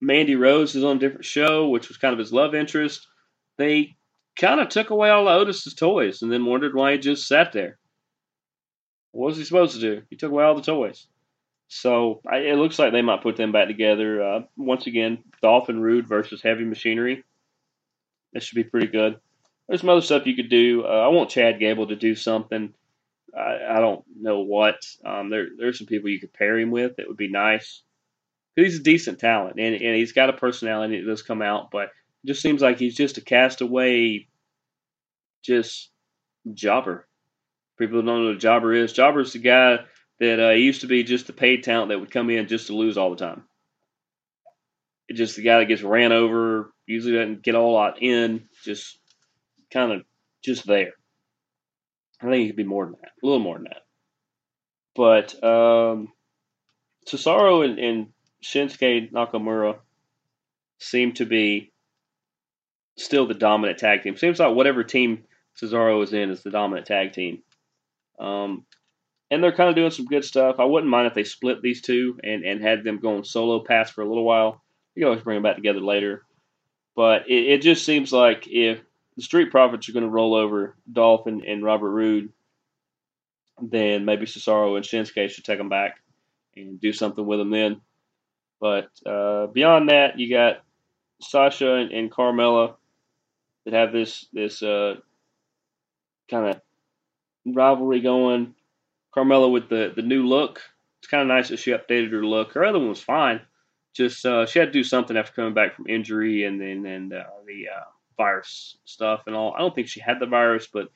[0.00, 3.06] Mandy Rose is on a different show, which was kind of his love interest.
[3.56, 3.96] They
[4.36, 7.52] kind of took away all of Otis's toys and then wondered why he just sat
[7.52, 7.78] there.
[9.12, 10.02] What was he supposed to do?
[10.10, 11.06] He took away all the toys.
[11.68, 14.22] So I, it looks like they might put them back together.
[14.22, 17.24] Uh, once again, Dolph and Roode versus Heavy Machinery.
[18.34, 19.18] That should be pretty good.
[19.68, 20.84] There's some other stuff you could do.
[20.84, 22.74] Uh, I want Chad Gable to do something.
[23.34, 24.84] I, I don't know what.
[25.04, 27.82] Um, there, there's some people you could pair him with It would be nice.
[28.56, 31.84] He's a decent talent, and, and he's got a personality that does come out, but
[32.22, 34.28] it just seems like he's just a castaway,
[35.42, 35.90] just
[36.52, 37.08] jobber.
[37.78, 38.92] People don't know what a jobber is.
[38.92, 39.78] Jobber is the guy
[40.20, 42.76] that uh, used to be just the paid talent that would come in just to
[42.76, 43.42] lose all the time.
[45.12, 48.98] Just the guy that gets ran over, usually doesn't get a whole lot in, just
[49.72, 50.02] kind of
[50.42, 50.92] just there.
[52.20, 53.82] I think he could be more than that, a little more than that.
[54.94, 56.12] But um,
[57.06, 58.06] Cesaro and, and
[58.42, 59.78] Shinsuke Nakamura
[60.78, 61.72] seem to be
[62.96, 64.16] still the dominant tag team.
[64.16, 65.24] Seems like whatever team
[65.60, 67.42] Cesaro is in is the dominant tag team.
[68.18, 68.64] Um,
[69.30, 70.56] and they're kind of doing some good stuff.
[70.58, 73.90] I wouldn't mind if they split these two and, and had them going solo paths
[73.90, 74.62] for a little while.
[74.94, 76.24] You can always bring them back together later.
[76.96, 78.80] But it, it just seems like if
[79.16, 82.32] the Street Profits are going to roll over Dolph and, and Robert Roode,
[83.60, 86.00] then maybe Cesaro and Shinsuke should take them back
[86.56, 87.80] and do something with them then.
[88.60, 90.62] But uh, beyond that, you got
[91.20, 92.74] Sasha and, and Carmella
[93.64, 94.96] that have this this uh,
[96.30, 96.60] kind of
[97.44, 98.54] rivalry going.
[99.14, 100.60] Carmella with the, the new look.
[100.98, 102.52] It's kind of nice that she updated her look.
[102.52, 103.40] Her other one was fine.
[103.94, 107.12] Just uh, she had to do something after coming back from injury and then and,
[107.12, 107.84] uh, the uh,
[108.16, 109.54] virus stuff and all.
[109.54, 110.88] I don't think she had the virus, but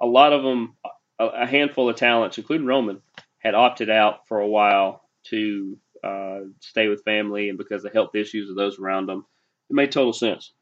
[0.00, 0.74] a lot of them,
[1.18, 3.00] a, a handful of talents, including Roman,
[3.38, 8.14] had opted out for a while to uh, stay with family and because of health
[8.14, 9.24] issues of those around them.
[9.68, 10.52] It made total sense.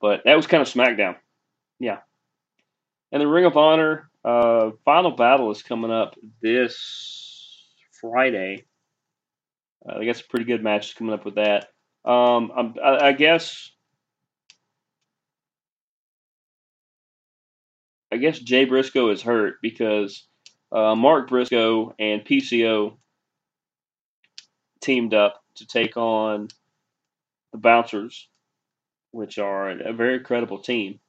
[0.00, 1.16] But that was kind of SmackDown.
[1.78, 1.98] Yeah,
[3.12, 7.62] and the Ring of Honor uh, final battle is coming up this
[8.00, 8.64] Friday.
[9.88, 11.68] Uh, I guess a pretty good matches coming up with that.
[12.04, 13.70] Um, I, I guess
[18.12, 20.26] I guess Jay Briscoe is hurt because
[20.72, 22.96] uh, Mark Briscoe and PCO
[24.80, 26.48] teamed up to take on
[27.52, 28.28] the Bouncers,
[29.10, 31.00] which are a very credible team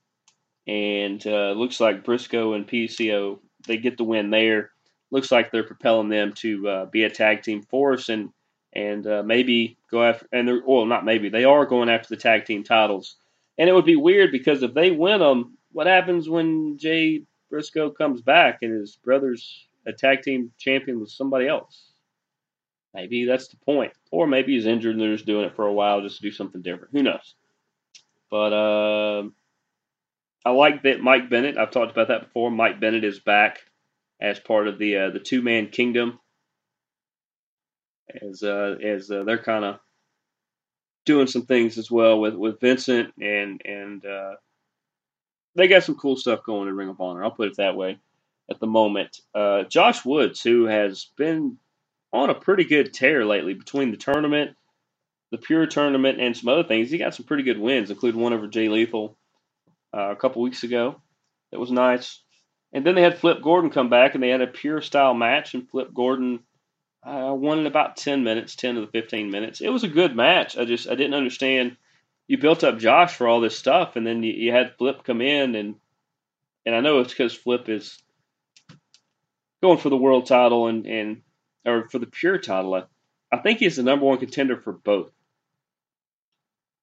[0.68, 4.72] and uh, looks like Briscoe and PCO they get the win there.
[5.12, 8.30] Looks like they're propelling them to uh, be a tag team force, and
[8.78, 12.22] and uh, maybe go after and they're well not maybe they are going after the
[12.22, 13.18] tag team titles.
[13.58, 17.90] And it would be weird because if they win them, what happens when Jay Briscoe
[17.90, 21.90] comes back and his brother's a tag team champion with somebody else?
[22.94, 23.94] Maybe that's the point.
[24.12, 26.32] Or maybe he's injured and they're just doing it for a while just to do
[26.32, 26.94] something different.
[26.94, 27.34] Who knows?
[28.30, 29.24] But uh,
[30.46, 31.58] I like that Mike Bennett.
[31.58, 32.52] I've talked about that before.
[32.52, 33.60] Mike Bennett is back
[34.22, 36.20] as part of the uh, the two man kingdom.
[38.22, 39.80] As uh, as uh, they're kind of
[41.06, 44.36] doing some things as well with, with Vincent and and uh,
[45.56, 47.24] they got some cool stuff going in Ring of Honor.
[47.24, 48.00] I'll put it that way.
[48.50, 51.58] At the moment, uh, Josh Woods, who has been
[52.14, 54.56] on a pretty good tear lately between the tournament,
[55.32, 56.90] the pure tournament, and some other things.
[56.90, 59.18] He got some pretty good wins, including one over Jay Lethal
[59.94, 61.02] uh, a couple weeks ago.
[61.52, 62.22] That was nice.
[62.72, 65.54] And then they had Flip Gordon come back, and they had a pure style match,
[65.54, 66.40] and Flip Gordon
[67.08, 69.62] uh, won in about 10 minutes, 10 to the 15 minutes.
[69.62, 70.58] It was a good match.
[70.58, 71.78] I just I didn't understand.
[72.28, 75.22] You built up Josh for all this stuff, and then you, you had Flip come
[75.22, 75.76] in, and
[76.66, 77.98] and I know it's because Flip is
[79.64, 81.22] going for the world title and and
[81.66, 82.76] or for the pure title.
[82.76, 82.84] I,
[83.32, 85.12] I think he's the number one contender for both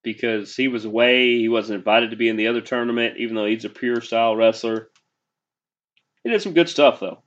[0.02, 1.38] because he was away.
[1.38, 4.36] He wasn't invited to be in the other tournament, even though he's a pure style
[4.36, 4.88] wrestler.
[6.22, 7.23] He did some good stuff though.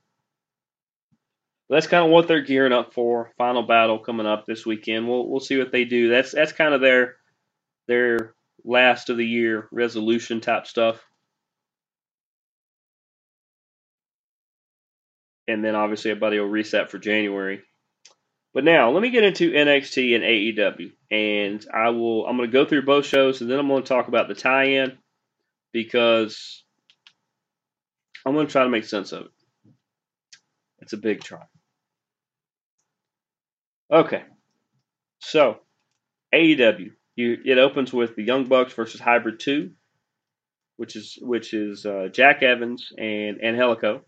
[1.69, 3.31] That's kind of what they're gearing up for.
[3.37, 5.07] Final battle coming up this weekend.
[5.07, 6.09] We'll we'll see what they do.
[6.09, 7.15] That's that's kind of their
[7.87, 11.03] their last of the year resolution type stuff.
[15.47, 17.61] And then obviously everybody will reset for January.
[18.53, 22.25] But now let me get into NXT and AEW, and I will.
[22.25, 24.35] I'm going to go through both shows, and then I'm going to talk about the
[24.35, 24.97] tie-in
[25.73, 26.63] because
[28.25, 29.31] I'm going to try to make sense of it.
[30.79, 31.43] It's a big try.
[33.91, 34.23] Okay,
[35.19, 35.59] so
[36.33, 36.91] AEW.
[37.15, 39.71] You, it opens with the Young Bucks versus Hybrid Two,
[40.75, 44.01] which is which is uh, Jack Evans and Angelico.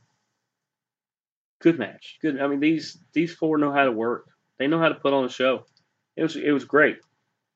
[1.62, 2.20] Good match.
[2.22, 2.40] Good.
[2.42, 4.28] I mean these these four know how to work.
[4.58, 5.66] They know how to put on a show.
[6.16, 6.98] It was it was great.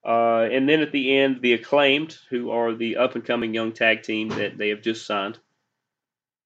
[0.05, 3.71] Uh, and then at the end, the acclaimed, who are the up and coming young
[3.71, 5.39] tag team that they have just signed,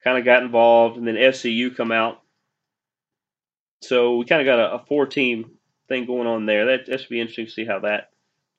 [0.03, 2.21] kind of got involved, and then SCU come out.
[3.81, 5.56] So we kind of got a, a four team
[5.87, 6.65] thing going on there.
[6.65, 8.09] That, that should be interesting to see how that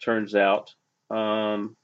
[0.03, 0.75] turns out.
[1.11, 1.77] Um,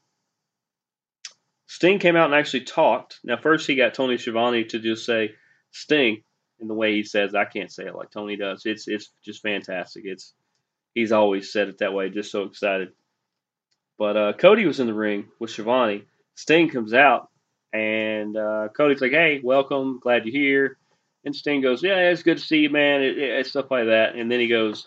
[1.67, 3.21] Sting came out and actually talked.
[3.25, 5.33] Now, first he got Tony Schiavone to just say
[5.71, 6.23] Sting,
[6.61, 7.35] in the way he says.
[7.35, 8.63] I can't say it like Tony does.
[8.65, 10.05] It's it's just fantastic.
[10.07, 10.35] It's
[10.95, 12.11] he's always said it that way.
[12.11, 12.93] Just so excited.
[13.99, 16.05] But uh, Cody was in the ring with Schiavone.
[16.35, 17.29] Sting comes out,
[17.73, 20.01] and uh, Cody's like, "Hey, welcome.
[20.03, 20.79] Glad you're here."
[21.25, 24.15] And Sting goes, "Yeah, it's good to see you, man." It, it, stuff like that.
[24.17, 24.87] And then he goes,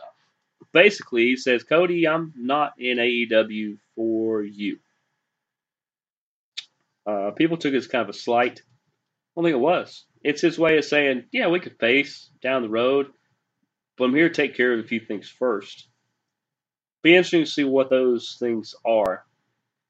[0.73, 4.79] basically, he says, "Cody, I'm not in AEW for you."
[7.05, 8.61] Uh, people took it as kind of a slight.
[8.61, 8.63] I
[9.35, 12.69] don't think it was it's his way of saying, yeah, we could face down the
[12.69, 13.07] road,
[13.97, 15.87] but I'm here to take care of a few things first.
[17.01, 19.23] Be interesting to see what those things are.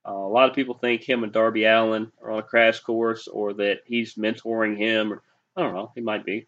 [0.07, 3.28] Uh, a lot of people think him and Darby Allin are on a crash course,
[3.28, 5.24] or that he's mentoring him, or
[5.55, 6.47] I don't know, he might be.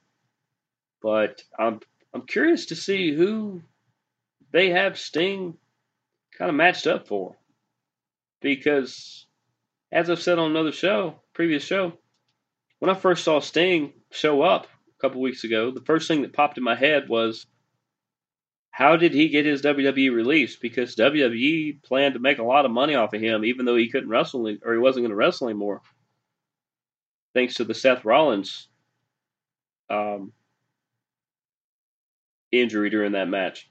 [1.01, 1.80] But I'm
[2.13, 3.61] I'm curious to see who
[4.52, 5.58] they have Sting
[6.38, 7.36] kind of matched up for,
[8.41, 9.26] because
[9.91, 11.93] as I've said on another show, previous show,
[12.80, 16.34] when I first saw Sting show up a couple weeks ago, the first thing that
[16.34, 17.45] popped in my head was
[18.72, 20.56] how did he get his WWE release?
[20.56, 23.89] Because WWE planned to make a lot of money off of him, even though he
[23.89, 25.82] couldn't wrestle or he wasn't going to wrestle anymore,
[27.34, 28.70] thanks to the Seth Rollins
[29.89, 30.32] um,
[32.52, 33.68] injury during that match.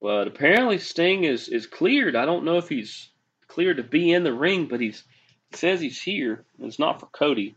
[0.00, 2.14] But apparently Sting is is cleared.
[2.14, 3.10] I don't know if he's
[3.48, 5.04] cleared to be in the ring, but he's
[5.50, 6.44] he says he's here.
[6.60, 7.56] It's not for Cody.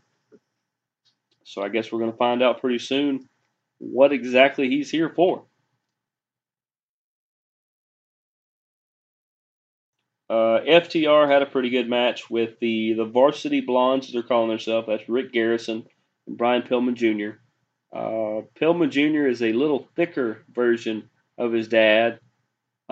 [1.44, 3.28] So I guess we're going to find out pretty soon
[3.78, 5.44] what exactly he's here for.
[10.30, 14.48] Uh, FTR had a pretty good match with the, the Varsity Blondes, as they're calling
[14.48, 14.86] themselves.
[14.88, 15.84] That's Rick Garrison
[16.26, 17.38] and Brian Pillman Jr.
[17.94, 19.26] Uh, Pillman Jr.
[19.26, 22.18] is a little thicker version of his dad.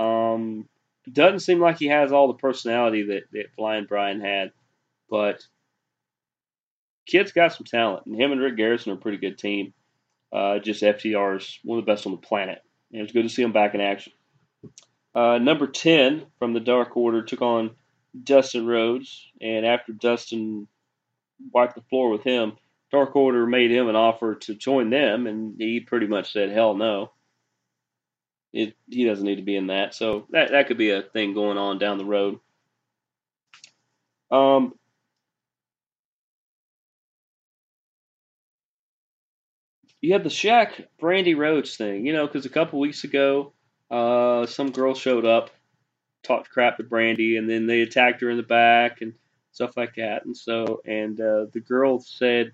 [0.00, 0.68] Um,
[1.10, 4.52] doesn't seem like he has all the personality that, that Flying Brian had,
[5.08, 5.42] but
[7.06, 9.72] kid's got some talent, and him and Rick Garrison are a pretty good team.
[10.32, 12.62] Uh, just FTR's one of the best on the planet.
[12.92, 14.12] And it was good to see him back in action.
[15.14, 17.72] Uh, number 10 from the Dark Order took on
[18.22, 20.68] Dustin Rhodes, and after Dustin
[21.52, 22.52] wiped the floor with him,
[22.92, 26.74] Dark Order made him an offer to join them, and he pretty much said, hell
[26.74, 27.10] no.
[28.52, 29.94] It, he doesn't need to be in that.
[29.94, 32.40] So that that could be a thing going on down the road.
[34.30, 34.74] Um,
[40.00, 43.52] you had the Shaq Brandi Rhodes thing, you know, because a couple weeks ago,
[43.90, 45.50] uh, some girl showed up,
[46.22, 49.14] talked crap to Brandi, and then they attacked her in the back and
[49.52, 50.24] stuff like that.
[50.24, 52.52] And so, and uh, the girl said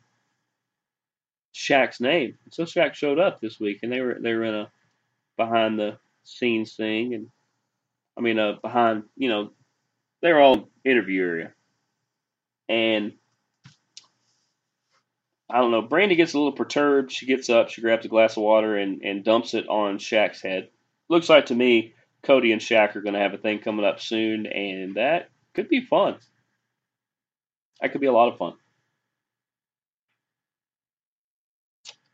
[1.55, 2.37] Shaq's name.
[2.51, 4.71] So Shaq showed up this week, and they were they were in a
[5.37, 7.29] behind the scenes thing, and
[8.17, 9.51] I mean, uh, behind you know,
[10.23, 11.53] they were all interview area,
[12.69, 13.13] and
[15.49, 15.83] I don't know.
[15.83, 17.13] Brandi gets a little perturbed.
[17.13, 20.43] She gets up, she grabs a glass of water, and and dumps it on Shaq's
[20.43, 20.69] head.
[21.09, 24.01] Looks like to me, Cody and Shaq are going to have a thing coming up
[24.01, 26.19] soon, and that could be fun.
[27.81, 28.55] That could be a lot of fun.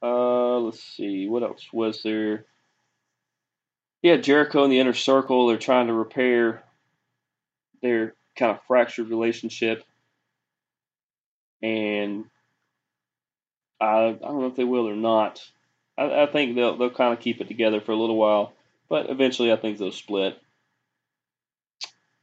[0.03, 1.29] Uh, let's see.
[1.29, 2.45] What else was there?
[4.03, 5.47] Yeah, Jericho and the inner circle.
[5.47, 6.65] They're trying to repair
[7.83, 9.85] their kind of fractured relationship,
[11.63, 12.25] and
[13.81, 15.41] I, I don't know if they will or not.
[15.99, 18.53] I, I think they'll they'll kind of keep it together for a little while,
[18.89, 20.39] but eventually I think they'll split.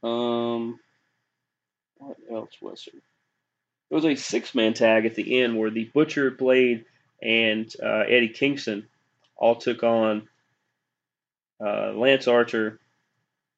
[0.02, 0.80] Um,
[1.98, 3.00] what else was there?
[3.90, 6.84] There was a six man tag at the end where the Butcher Blade
[7.22, 8.86] and uh, Eddie Kingston
[9.36, 10.28] all took on
[11.64, 12.78] uh, Lance Archer,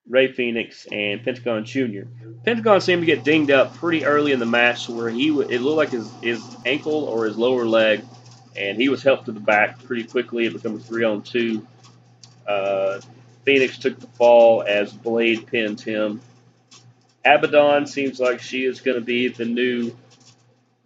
[0.09, 2.03] Rey Fenix, and Pentagon Jr.
[2.45, 5.77] Pentagon seemed to get dinged up pretty early in the match, where he it looked
[5.77, 8.05] like his, his ankle or his lower leg,
[8.57, 10.47] and he was helped to the back pretty quickly.
[10.47, 11.67] It became a three on two.
[12.47, 13.01] Uh,
[13.45, 16.21] Phoenix took the fall as Blade pinned him.
[17.25, 19.93] Abaddon seems like she is going to be the new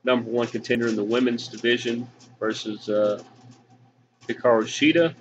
[0.04, 2.08] number one contender in the women's division
[2.38, 3.22] versus uh,
[4.28, 5.14] Hikaru Shida.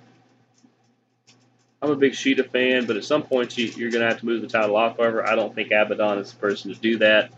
[1.86, 4.26] I'm a big Shida fan, but at some point you, are going to have to
[4.26, 5.24] move the title off of her.
[5.24, 7.30] I don't think Abaddon is the person to do that.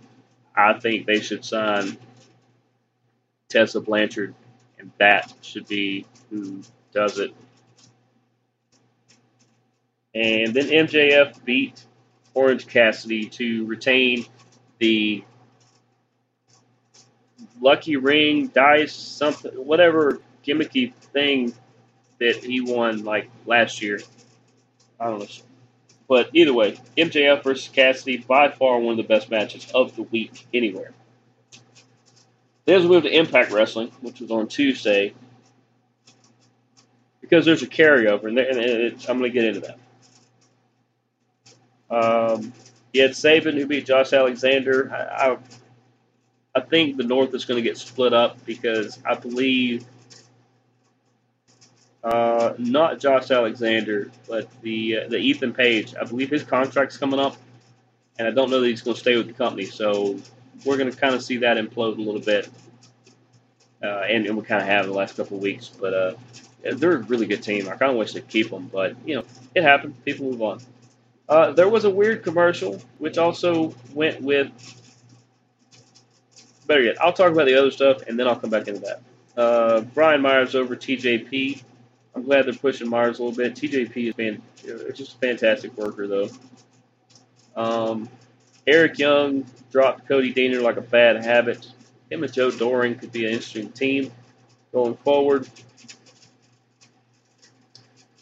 [0.56, 1.98] I think they should sign
[3.50, 4.34] Tessa Blanchard,
[4.78, 6.62] and that should be who
[6.94, 7.34] does it.
[10.14, 11.84] And then MJF beat
[12.32, 14.24] Orange Cassidy to retain
[14.78, 15.24] the
[17.60, 21.52] lucky ring, dice, something, whatever gimmicky thing
[22.18, 24.00] that he won like last year.
[25.00, 25.26] I don't know.
[26.08, 30.02] But either way, MJF versus Cassidy, by far one of the best matches of the
[30.04, 30.92] week anywhere.
[32.64, 35.14] Then we move to Impact Wrestling, which was on Tuesday,
[37.20, 39.78] because there's a carryover, and, and I'm going to get into that.
[41.90, 42.52] Um,
[42.92, 44.90] you had Sabin who beat Josh Alexander.
[44.92, 45.38] I, I
[46.54, 49.84] I think the North is going to get split up because I believe
[52.08, 55.94] uh, not Josh Alexander, but the uh, the Ethan Page.
[56.00, 57.36] I believe his contract's coming up,
[58.18, 59.66] and I don't know that he's going to stay with the company.
[59.66, 60.18] So
[60.64, 62.48] we're going to kind of see that implode a little bit,
[63.82, 65.68] uh, and, and we kind of have the last couple of weeks.
[65.68, 66.14] But uh,
[66.62, 67.68] they're a really good team.
[67.68, 70.02] I kind of wish they'd keep them, but you know it happened.
[70.04, 70.60] People move on.
[71.28, 74.50] Uh, there was a weird commercial which also went with
[76.68, 79.02] better yet, I'll talk about the other stuff and then I'll come back into that.
[79.36, 81.62] Uh, Brian Myers over TJP.
[82.18, 83.54] I'm glad they're pushing Myers a little bit.
[83.54, 84.42] TJP is fan,
[84.92, 86.28] just a fantastic worker, though.
[87.54, 88.08] Um,
[88.66, 91.64] Eric Young dropped Cody Deaner like a bad habit.
[92.10, 94.10] Him and Joe Doering could be an interesting team
[94.72, 95.48] going forward.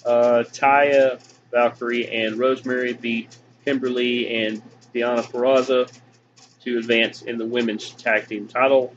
[0.04, 1.18] Uh, Taya,
[1.50, 3.34] Valkyrie, and Rosemary beat
[3.64, 4.60] Kimber Lee and
[4.94, 5.90] Deonna Purrazzo
[6.64, 8.94] to advance in the women's tag team title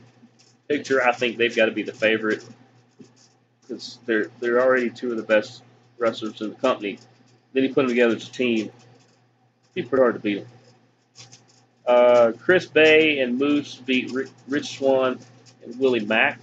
[0.68, 1.02] picture.
[1.02, 2.44] I think they've got to be the favorite
[3.70, 5.62] because they're they're already two of the best
[5.98, 6.98] wrestlers in the company.
[7.52, 8.70] Then you put them together as a team,
[9.74, 10.48] be pretty hard to beat them.
[11.86, 14.12] Uh, Chris Bey and Moose beat
[14.48, 15.18] Rich Swann
[15.64, 16.40] and Willie Mack.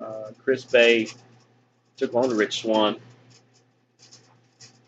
[0.00, 1.08] Uh, Chris Bey
[1.96, 2.96] took on Rich Swann.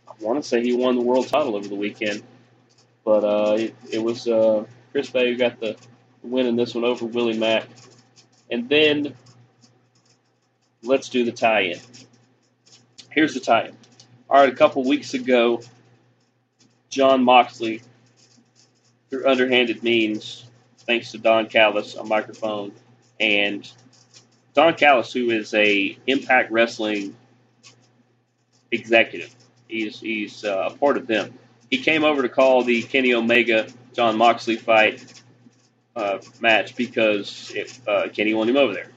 [0.09, 2.23] I want to say he won the world title over the weekend.
[3.05, 5.77] But uh, it, it, was uh, Chris Bey who got the
[6.23, 7.69] win in this one over Willie Mack.
[8.51, 9.14] And then
[10.87, 11.78] let's do the tie-in.
[13.11, 13.76] Here's the tie-in.
[14.28, 15.61] All right, a couple weeks ago,
[16.89, 17.82] Jon Moxley,
[19.11, 20.45] through underhanded means,
[20.78, 22.72] thanks to Don Callis, a microphone,
[23.20, 23.70] and
[24.55, 27.16] Don Callis, who is a Impact Wrestling
[28.70, 29.34] executive,
[29.68, 31.39] he's he's uh, a part of them
[31.70, 35.22] he came over to call the Kenny Omega Jon Moxley fight
[35.95, 38.91] uh, match because it, uh, Kenny won him over there.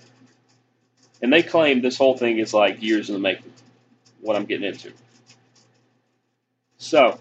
[1.21, 3.51] And they claim this whole thing is like years in the making.
[4.21, 4.91] what I'm getting into.
[6.77, 7.19] So,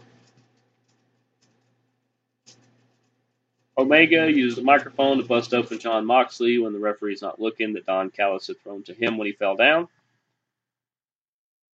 [3.76, 7.86] Omega used the microphone to bust open Jon Moxley when the referee's not looking that
[7.86, 9.88] Don Callis had thrown to him when he fell down.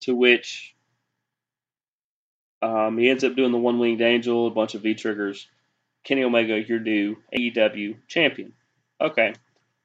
[0.02, 0.74] To which
[2.60, 5.48] um, he ends up doing the one winged angel, a bunch of V triggers.
[6.04, 8.52] Kenny Omega, your new AEW champion.
[9.00, 9.34] Okay,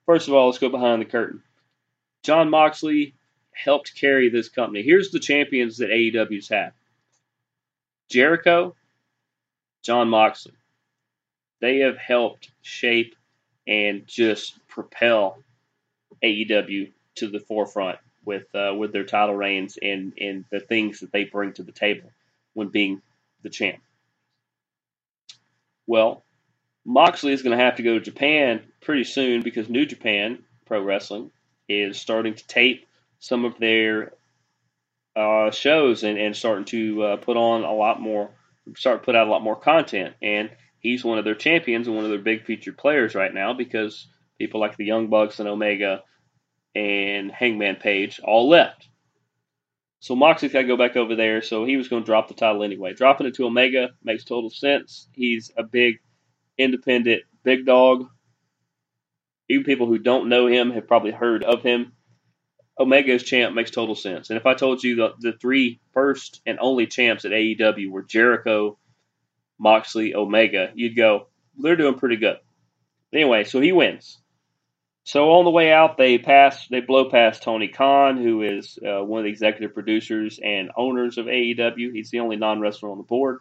[0.06, 1.42] first of all, let's go behind the curtain.
[2.24, 3.14] Jon Moxley
[3.54, 4.84] helped carry this company.
[4.84, 6.74] Here's the champions that AEW's had
[8.10, 8.76] Jericho,
[9.84, 10.54] Jon Moxley
[11.60, 13.16] they have helped shape
[13.68, 15.40] and just propel
[16.24, 21.12] AEW to the forefront with uh, with their title reigns and and the things that
[21.12, 22.10] they bring to the table
[22.54, 23.02] when being
[23.44, 23.82] the champ.
[25.88, 26.24] Well,
[26.86, 30.82] Moxley is going to have to go to Japan pretty soon because New Japan Pro
[30.82, 31.32] Wrestling
[31.70, 32.88] is starting to tape
[33.20, 34.14] some of their
[35.16, 38.32] uh, shows and, and starting to uh, put on a lot more,
[38.76, 40.16] start to put out a lot more content.
[40.22, 40.50] And
[40.80, 44.08] he's one of their champions and one of their big featured players right now because
[44.38, 46.04] people like the Young Bucks and Omega
[46.76, 48.88] and Hangman Page all left.
[50.02, 52.34] So Moxley's got to go back over there, so he was going to drop the
[52.34, 52.94] title anyway.
[52.94, 55.10] Dropping it to Omega makes total sense.
[55.12, 56.00] He's a big,
[56.58, 58.08] independent, big dog.
[59.50, 61.94] Even people who don't know him have probably heard of him.
[62.80, 64.30] Omega's champ makes total sense.
[64.30, 68.04] And if I told you the, the three first and only champs at AEW were
[68.04, 68.78] Jericho,
[69.60, 71.28] Moxley, Omega, you'd go,
[71.58, 72.38] they're doing pretty good.
[73.14, 74.20] Anyway, so he wins.
[75.06, 79.04] So on the way out, they pass, they blow past Tony Khan, who is uh,
[79.04, 81.94] one of the executive producers and owners of AEW.
[81.94, 83.40] He's the only non-wrestler on the board.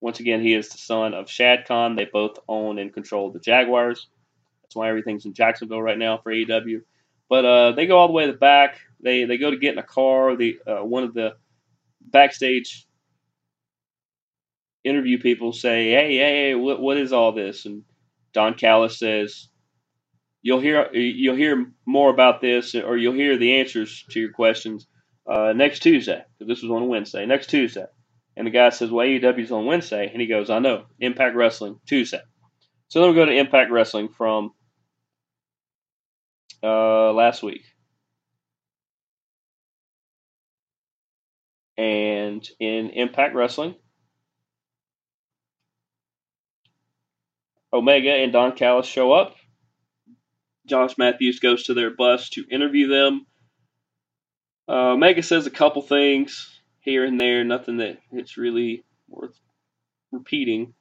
[0.00, 1.96] Once again, he is the son of Shad Khan.
[1.96, 4.08] They both own and control the Jaguars.
[4.66, 6.82] That's why everything's in Jacksonville right now for AEW.
[7.28, 8.80] But uh, they go all the way to the back.
[9.00, 10.36] They they go to get in a car.
[10.36, 11.36] The uh, one of the
[12.00, 12.86] backstage
[14.84, 17.84] interview people say, "Hey, hey, hey, what, what is all this?" And
[18.32, 19.48] Don Callis says,
[20.42, 24.88] "You'll hear you'll hear more about this, or you'll hear the answers to your questions
[25.30, 27.24] uh, next Tuesday." Because this was on Wednesday.
[27.26, 27.86] Next Tuesday,
[28.36, 30.86] and the guy says, "Well, AEW's on Wednesday," and he goes, "I know.
[30.98, 32.22] Impact Wrestling Tuesday."
[32.88, 34.52] So then we go to Impact Wrestling from
[36.62, 37.62] uh, last week.
[41.76, 43.74] And in Impact Wrestling,
[47.72, 49.34] Omega and Don Callis show up.
[50.66, 53.26] Josh Matthews goes to their bus to interview them.
[54.68, 59.38] Uh, Omega says a couple things here and there, nothing that it's really worth
[60.10, 60.74] repeating.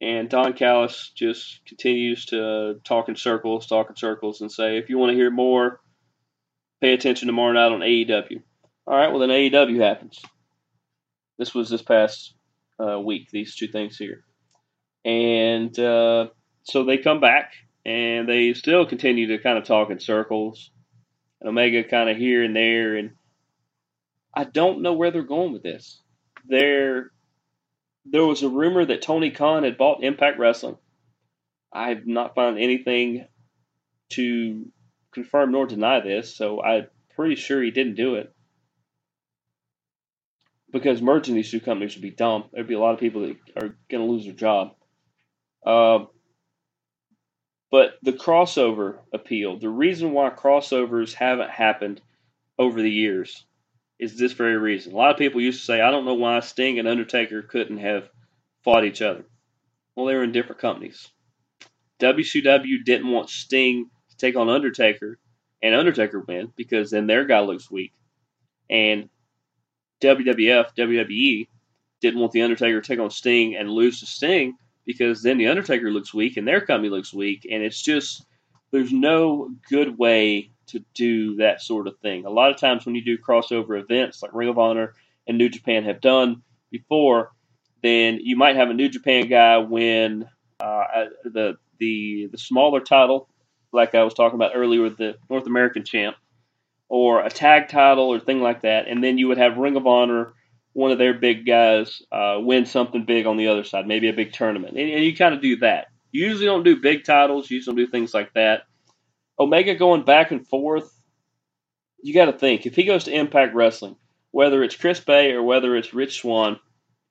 [0.00, 4.88] And Don Callis just continues to talk in circles, talk in circles, and say, if
[4.88, 5.80] you want to hear more,
[6.80, 8.42] pay attention tomorrow night on AEW.
[8.86, 10.20] All right, well, then AEW happens.
[11.36, 12.34] This was this past
[12.80, 14.24] uh, week, these two things here.
[15.04, 16.28] And uh,
[16.62, 17.52] so they come back
[17.84, 20.70] and they still continue to kind of talk in circles.
[21.40, 22.96] And Omega kind of here and there.
[22.96, 23.12] And
[24.34, 26.00] I don't know where they're going with this.
[26.46, 27.10] There,
[28.10, 30.76] there was a rumor that Tony Khan had bought Impact Wrestling.
[31.72, 33.26] I have not found anything
[34.10, 34.66] to
[35.12, 38.32] confirm nor deny this, so I'm pretty sure he didn't do it.
[40.70, 42.44] Because merging these two companies would be dumb.
[42.52, 44.74] There'd be a lot of people that are going to lose their job.
[45.64, 46.06] Uh,
[47.70, 52.00] but the crossover appeal, the reason why crossovers haven't happened
[52.58, 53.44] over the years
[53.98, 54.92] is this very reason.
[54.92, 57.78] A lot of people used to say, I don't know why Sting and Undertaker couldn't
[57.78, 58.08] have
[58.64, 59.24] fought each other.
[59.94, 61.08] Well, they were in different companies.
[62.00, 65.18] WCW didn't want Sting to take on Undertaker
[65.62, 67.92] and Undertaker win because then their guy looks weak.
[68.70, 69.08] And
[70.00, 71.48] WWF, WWE
[72.00, 75.48] didn't want the Undertaker to take on Sting and lose to Sting because then the
[75.48, 78.24] Undertaker looks weak and their company looks weak, and it's just
[78.70, 82.24] there's no good way to do that sort of thing.
[82.24, 84.94] A lot of times when you do crossover events like Ring of Honor
[85.26, 87.32] and New Japan have done before,
[87.82, 90.28] then you might have a New Japan guy win
[90.60, 93.28] uh, the the the smaller title,
[93.72, 96.16] like I was talking about earlier with the North American champ,
[96.88, 99.86] or a tag title or thing like that, and then you would have Ring of
[99.86, 100.34] Honor
[100.78, 104.12] one of their big guys uh, win something big on the other side, maybe a
[104.12, 104.76] big tournament.
[104.76, 105.88] And, and you kind of do that.
[106.12, 108.62] You usually don't do big titles, you usually don't do things like that.
[109.38, 110.92] Omega going back and forth,
[112.02, 113.96] you got to think if he goes to Impact Wrestling,
[114.30, 116.58] whether it's Chris Bey or whether it's Rich Swann,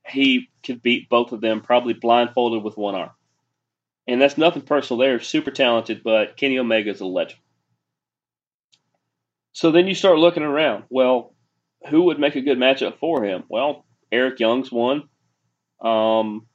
[0.07, 3.11] he could beat both of them probably blindfolded with one arm.
[4.07, 4.99] And that's nothing personal.
[4.99, 7.39] They're super talented, but Kenny Omega is a legend.
[9.51, 10.84] So then you start looking around.
[10.89, 11.34] Well,
[11.89, 13.43] who would make a good matchup for him?
[13.49, 15.09] Well, Eric Young's one.
[15.82, 16.47] Um,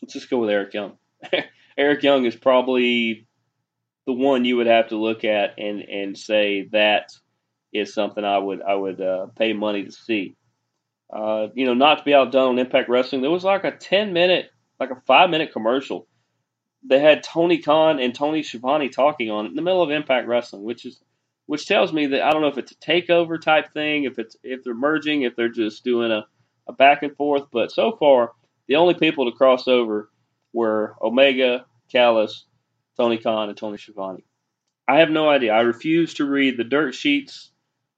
[0.00, 0.97] let's just go with Eric Young.
[1.78, 3.26] Eric Young is probably
[4.06, 7.10] the one you would have to look at and and say that
[7.72, 10.36] is something I would I would uh, pay money to see.
[11.12, 14.12] Uh, you know, not to be outdone on Impact Wrestling, there was like a ten
[14.12, 14.50] minute,
[14.80, 16.06] like a five minute commercial.
[16.84, 20.28] They had Tony Khan and Tony Schiavone talking on it in the middle of Impact
[20.28, 21.00] Wrestling, which is
[21.46, 24.36] which tells me that I don't know if it's a takeover type thing, if it's
[24.42, 26.26] if they're merging, if they're just doing a,
[26.66, 27.44] a back and forth.
[27.50, 28.32] But so far,
[28.66, 30.10] the only people to cross over
[30.58, 32.44] were Omega, Callis,
[32.96, 34.24] Tony Khan, and Tony Schiavone.
[34.88, 35.52] I have no idea.
[35.52, 37.50] I refuse to read the dirt sheets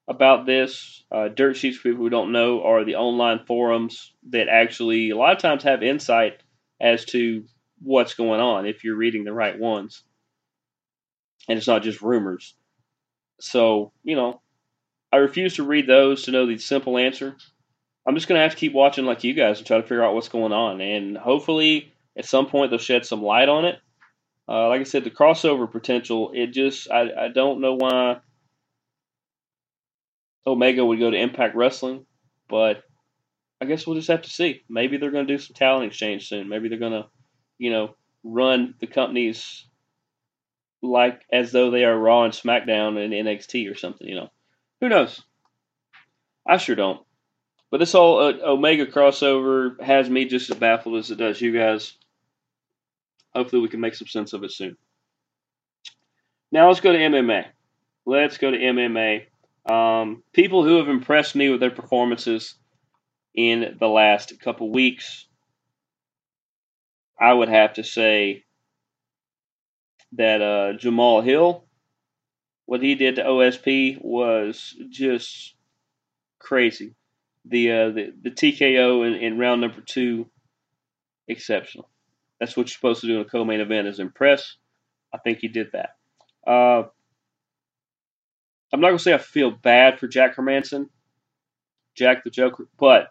[0.07, 1.03] about this.
[1.11, 5.17] Uh, dirt sheets, for people who don't know, are the online forums that actually a
[5.17, 6.43] lot of times have insight
[6.79, 7.45] as to
[7.81, 10.03] what's going on if you're reading the right ones.
[11.49, 12.53] And it's not just rumors.
[13.39, 14.39] So, you know,
[15.11, 17.35] I refuse to read those to know the simple answer.
[18.07, 20.03] I'm just going to have to keep watching like you guys and try to figure
[20.03, 20.79] out what's going on.
[20.79, 23.75] And hopefully, at some point, they'll shed some light on it.
[24.47, 28.17] Uh, like I said, the crossover potential, it just, I, I don't know why
[30.45, 32.05] Omega would go to Impact Wrestling,
[32.49, 32.83] but
[33.61, 34.63] I guess we'll just have to see.
[34.67, 36.49] Maybe they're going to do some talent exchange soon.
[36.49, 37.05] Maybe they're going to,
[37.59, 39.67] you know, run the companies
[40.81, 44.07] like as though they are Raw and SmackDown and NXT or something.
[44.07, 44.29] You know,
[44.81, 45.23] who knows?
[46.47, 47.01] I sure don't.
[47.69, 51.57] But this whole uh, Omega crossover has me just as baffled as it does you
[51.57, 51.93] guys.
[53.33, 54.77] Hopefully, we can make some sense of it soon.
[56.51, 57.45] Now let's go to MMA.
[58.05, 59.27] Let's go to MMA.
[59.69, 62.55] Um, people who have impressed me with their performances
[63.33, 65.27] in the last couple weeks,
[67.19, 68.43] I would have to say
[70.13, 71.63] that uh, Jamahal Hill,
[72.65, 75.53] what he did to OSP was just
[76.39, 76.95] crazy.
[77.45, 80.27] The uh, the, the TKO in, in round number two,
[81.27, 81.90] exceptional.
[82.41, 84.57] That's what you're supposed to do in a co-main event is impress.
[85.13, 85.91] I think he did that.
[86.45, 86.87] Uh,
[88.73, 90.89] I'm not gonna say I feel bad for Jack Hermansson,
[91.95, 93.09] Jack the Joker, but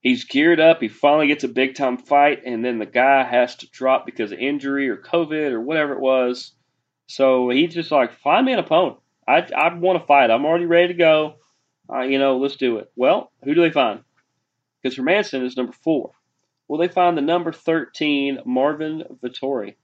[0.00, 0.80] he's geared up.
[0.80, 4.32] He finally gets a big time fight, and then the guy has to drop because
[4.32, 6.50] of injury or COVID or whatever it was.
[7.06, 8.98] So he's just like, find me an opponent.
[9.28, 10.32] I, I want to fight.
[10.32, 11.36] I'm already ready to go.
[11.88, 12.90] Uh, you know, let's do it.
[12.96, 14.00] Well, who do they find?
[14.82, 16.10] Because Hermanson is number four.
[16.68, 19.74] Well, they find the number 13, Marvin Vettori?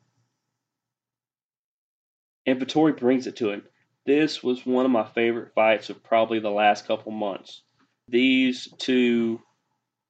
[2.47, 3.63] And Vettori brings it to him.
[4.07, 7.63] This was one of my favorite fights of probably the last couple months.
[8.09, 9.41] These two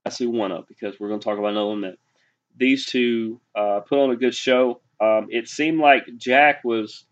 [0.04, 1.96] I see one of because we're going to talk about another one that
[2.56, 4.80] these two uh, put on a good show.
[5.00, 7.04] Um, it seemed like Jack was,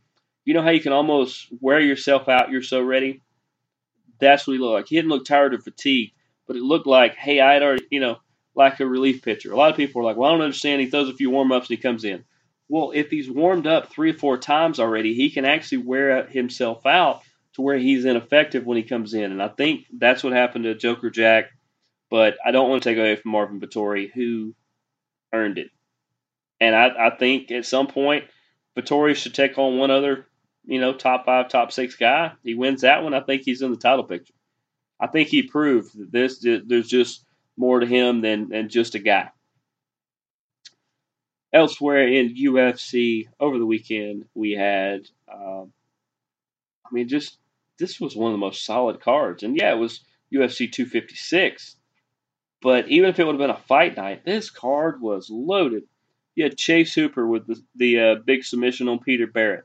[0.44, 2.50] you know how you can almost wear yourself out.
[2.50, 3.22] You're so ready.
[4.20, 4.88] That's what he looked like.
[4.88, 6.12] He didn't look tired or fatigued,
[6.46, 8.18] but it looked like, hey, I had already, you know,
[8.54, 9.52] like a relief pitcher.
[9.52, 10.80] A lot of people are like, well, I don't understand.
[10.80, 12.24] He throws a few warm ups and he comes in.
[12.68, 16.86] Well, if he's warmed up three or four times already, he can actually wear himself
[16.86, 17.22] out
[17.54, 19.30] to where he's ineffective when he comes in.
[19.30, 21.50] And I think that's what happened to Joker Jack
[22.12, 24.54] but I don't want to take away from Marvin Vettori, who
[25.32, 25.70] earned it.
[26.60, 28.24] And I, I think at some point,
[28.76, 30.26] Vettori should take on one other,
[30.66, 32.32] you know, top five, top six guy.
[32.44, 33.14] He wins that one.
[33.14, 34.34] I think he's in the title picture.
[35.00, 37.24] I think he proved that this there's just
[37.56, 39.30] more to him than, than just a guy.
[41.52, 45.72] Elsewhere in UFC over the weekend, we had, um,
[46.86, 47.36] I mean, just
[47.78, 49.42] this was one of the most solid cards.
[49.42, 50.00] And yeah, it was
[50.32, 51.76] UFC 256
[52.62, 55.82] but even if it would have been a fight night, this card was loaded.
[56.36, 59.64] You had Chase Hooper with the, the uh, big submission on Peter Barrett.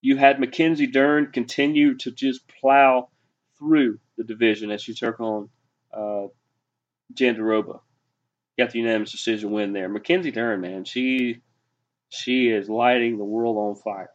[0.00, 3.10] You had Mackenzie Dern continue to just plow
[3.58, 5.50] through the division as she took on
[5.92, 6.28] uh,
[7.14, 7.80] Jandiroba.
[8.58, 9.88] Got the unanimous decision win there.
[9.88, 11.40] Mackenzie Dern, man, she
[12.10, 14.10] she is lighting the world on fire.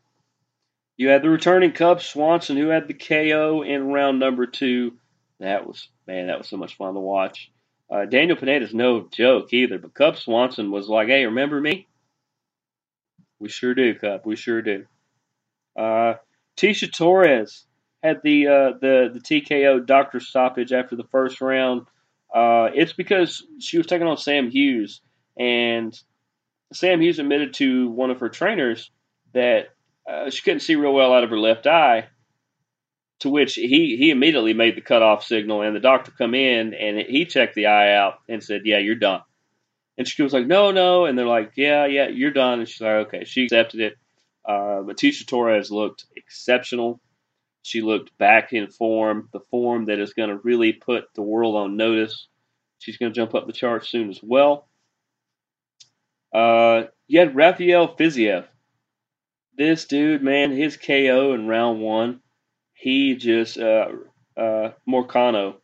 [0.97, 4.93] You had the returning Cub Swanson, who had the KO in round number two.
[5.39, 7.51] That was man, that was so much fun to watch.
[7.89, 11.87] Uh, Daniel Pineda's no joke either, but Cub Swanson was like, "Hey, remember me?"
[13.39, 14.21] We sure do, Cub.
[14.25, 14.85] We sure do.
[15.75, 16.15] Uh,
[16.57, 17.65] Tecia Torres
[18.03, 21.85] had the uh, the the TKO doctor stoppage after the first round.
[22.33, 25.01] Uh, it's because she was taking on Sam Hughes,
[25.37, 25.97] and
[26.73, 28.91] Sam Hughes admitted to one of her trainers
[29.33, 29.69] that
[30.09, 32.07] uh, she couldn't see real well out of her left eye,
[33.19, 36.97] to which he, he immediately made the cutoff signal, and the doctor come in and
[36.99, 39.21] he checked the eye out and said, "Yeah, you're done."
[39.97, 42.81] And she was like, "No, no," and they're like, "Yeah, yeah, you're done." And she's
[42.81, 43.97] like, "Okay." She accepted it.
[44.45, 47.01] Uh, Matisha Torres looked exceptional.
[47.67, 51.57] She looked back in form, the form that is going to really put the world
[51.57, 52.29] on notice.
[52.79, 54.69] She's going to jump up the charts soon as well.
[56.33, 58.45] Uh, you had Rafael Fiziev.
[59.57, 62.21] This dude, man, his KO in round one,
[62.73, 63.89] he just, uh,
[64.37, 65.55] uh, Moicano,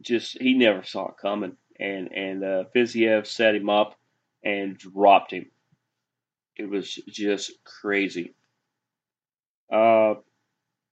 [0.00, 1.56] just, he never saw it coming.
[1.80, 3.96] And, and, uh, Fiziev set him up
[4.44, 5.50] and dropped him.
[6.56, 8.34] It was just crazy.
[9.72, 10.14] Uh,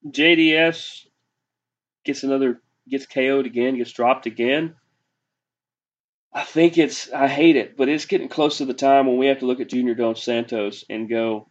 [0.06, 1.06] JDS
[2.04, 4.74] gets another gets KO'd again, gets dropped again.
[6.32, 9.26] I think it's I hate it, but it's getting close to the time when we
[9.26, 11.48] have to look at Junior Dos Santos and go,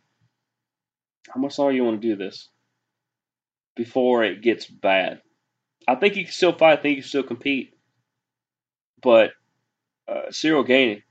[1.30, 2.49] how much longer you want to do this
[3.76, 5.22] before it gets bad?
[5.88, 6.80] I think he can still fight.
[6.80, 7.74] I think he can still compete,
[9.02, 9.32] but
[10.08, 11.04] uh, Ciryl Gane,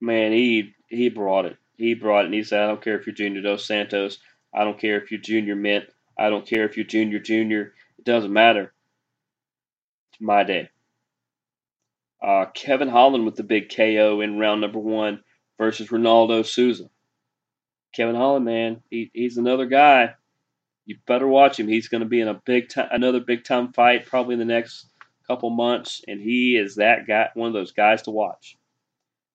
[0.00, 1.56] man, he he brought it.
[1.76, 4.18] He brought it, and he said, I don't care if you're Junior Dos Santos.
[4.52, 5.84] I don't care if you're Junior Mint.
[6.20, 7.72] I don't care if you're Junior Junior.
[7.98, 8.72] It doesn't matter.
[10.12, 10.68] It's my day.
[12.22, 15.22] Uh, Kevin Holland with the big KO in round number one
[15.58, 16.90] versus Ronaldo Souza.
[17.94, 20.14] Kevin Holland, man, he, he's another guy.
[20.84, 21.68] You better watch him.
[21.68, 24.44] He's going to be in a big time, another big time fight probably in the
[24.44, 24.86] next
[25.26, 28.56] couple months, and he is that guy, one of those guys to watch.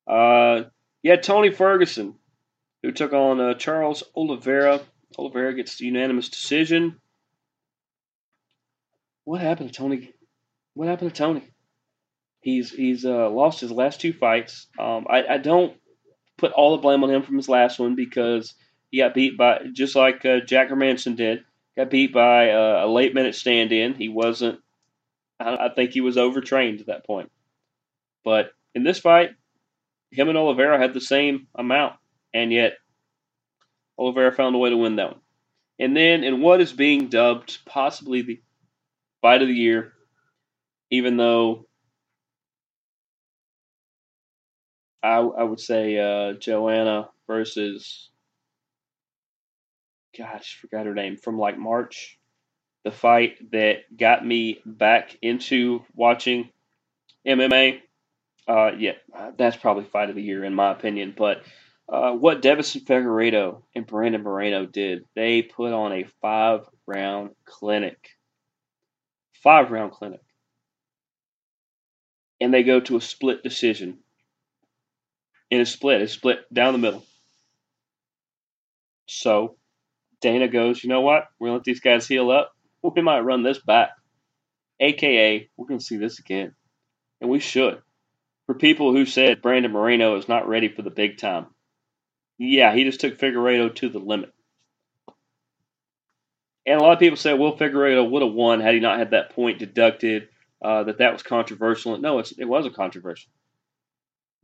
[0.07, 0.63] Uh,
[1.01, 2.15] yeah, Tony Ferguson
[2.85, 4.79] who took on uh, Charles Oliveira.
[5.17, 6.99] Oliveira gets the unanimous decision.
[9.23, 10.13] What happened to Tony?
[10.73, 11.43] What happened to Tony?
[12.41, 14.67] He's he's uh, lost his last two fights.
[14.77, 15.75] Um, I, I don't
[16.37, 18.53] put all the blame on him from his last one because
[18.91, 21.43] he got beat by just like uh, Jack Hermansson did.
[21.75, 23.95] Got beat by uh, a late minute stand in.
[23.95, 24.59] He wasn't.
[25.39, 27.31] I, I think he was overtrained at that point.
[28.23, 29.31] But in this fight,
[30.11, 31.95] him and Oliveira had the same amount
[32.33, 32.73] and yet
[33.97, 35.21] Oliveira found a way to win that one.
[35.79, 38.41] And then in what is being dubbed possibly the
[39.21, 39.93] fight of the year,
[40.89, 41.65] even though
[45.03, 48.09] I, I would say uh, Joanna versus
[50.17, 52.17] gosh, forgot her name from like March,
[52.83, 56.49] the fight that got me back into watching
[57.27, 57.81] MMA.
[58.47, 58.93] Uh, yeah,
[59.37, 61.13] that's probably fight of the year in my opinion.
[61.15, 61.43] But
[61.87, 68.09] uh, what Deiveson Figueiredo and Brandon Moreno did, they put on a five round clinic.
[69.43, 70.21] Five round clinic.
[72.41, 73.99] And they go to a split decision.
[75.51, 77.05] In a split, it's split down the middle.
[79.07, 79.57] So
[80.21, 81.25] Dana goes, you know what?
[81.39, 82.51] We're going to let these guys heal up.
[82.95, 83.89] We might run this back.
[84.79, 86.53] AKA, we're going to see this again.
[87.19, 87.81] And we should.
[88.45, 91.47] For people who said Brandon Moreno is not ready for the big time,
[92.37, 94.33] yeah, he just took Figueiredo to the limit.
[96.65, 99.11] And a lot of people say, well, Figueiredo would have won had he not had
[99.11, 100.29] that point deducted,
[100.61, 101.97] uh, that that was controversial.
[101.97, 103.31] No, it wasn't controversial.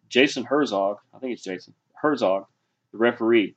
[0.08, 2.46] Jason Herzog, I think it's Jason, Herzog,
[2.92, 3.56] the referee,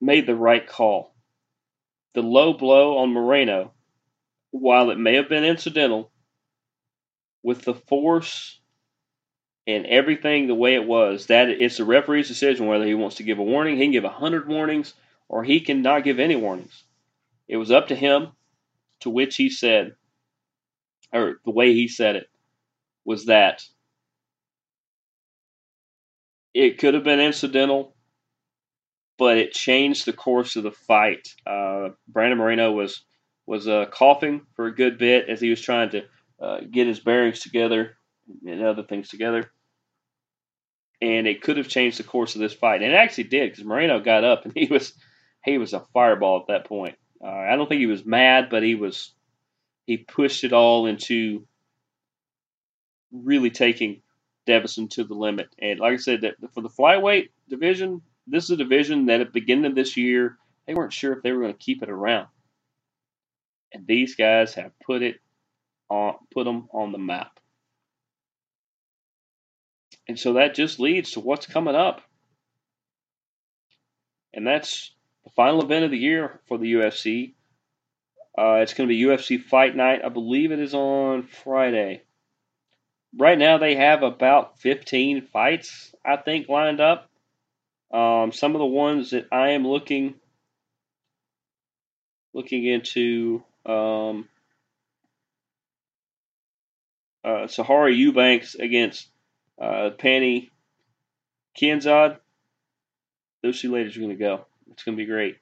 [0.00, 1.14] made the right call.
[2.14, 3.72] The low blow on Moreno,
[4.50, 6.12] while it may have been incidental,
[7.42, 8.60] with the force
[9.66, 11.26] and everything the way it was.
[11.26, 13.76] That it's the referee's decision whether he wants to give a warning.
[13.76, 14.94] He can give hundred warnings,
[15.28, 16.84] or he can not give any warnings.
[17.48, 18.28] It was up to him.
[19.00, 19.94] To which he said,
[21.12, 22.28] or the way he said it,
[23.04, 23.62] was that
[26.54, 27.94] it could have been incidental,
[29.18, 31.28] but it changed the course of the fight.
[31.46, 33.04] Uh, Brandon Moreno was
[33.46, 36.02] was uh, coughing for a good bit as he was trying to
[36.40, 37.98] uh, get his bearings together
[38.46, 39.52] and other things together
[41.00, 42.82] and it could have changed the course of this fight.
[42.82, 44.92] And it actually did because Moreno got up and he was
[45.44, 46.96] he was a fireball at that point.
[47.22, 49.12] Uh, I don't think he was mad, but he was
[49.86, 51.46] he pushed it all into
[53.12, 54.02] really taking
[54.48, 55.48] Deiveson to the limit.
[55.58, 59.28] And like I said, that for the flyweight division, this is a division that at
[59.28, 60.36] the beginning of this year
[60.66, 62.28] they weren't sure if they were going to keep it around.
[63.72, 65.16] And these guys have put it
[65.88, 67.35] on put them on the map.
[70.08, 72.00] And so that just leads to what's coming up.
[74.32, 74.92] And that's
[75.24, 77.34] the final event of the year for the UFC.
[78.38, 80.02] Uh, it's going to be UFC Fight Night.
[80.04, 82.02] I believe it is on Friday.
[83.16, 87.08] Right now, they have about 15 fights, I think, lined up.
[87.90, 90.14] Um, some of the ones that I am looking
[92.34, 94.28] looking into um,
[97.24, 99.08] uh, Sijara Eubanks against
[99.60, 99.90] uh,
[101.56, 102.18] Kianzad,
[103.42, 104.46] those two ladies are going to go.
[104.70, 105.36] It's going to be great.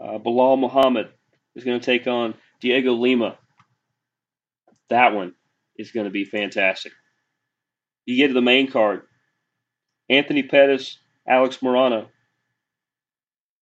[0.00, 1.08] Uh, Belal Muhammad
[1.54, 3.36] is going to take on Dhiego Lima.
[4.90, 5.34] That one
[5.76, 6.92] is going to be fantastic.
[8.06, 9.02] You get to the main card.
[10.08, 12.06] Anthony Pettis, Alex Morono.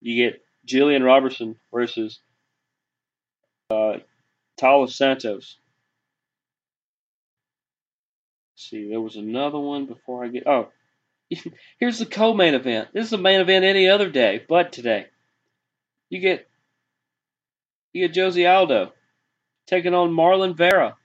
[0.01, 2.21] You get Jillian Robertson versus
[3.71, 3.95] uh,
[4.87, 5.59] Santos.
[8.57, 10.47] See, there was another one before I get.
[10.47, 10.69] Oh,
[11.79, 12.89] here's the co-main event.
[12.93, 15.07] This is a main event any other day, but today
[16.09, 16.49] you get
[17.93, 18.93] you get Jose Aldo
[19.67, 20.97] taking on Marlon Vera.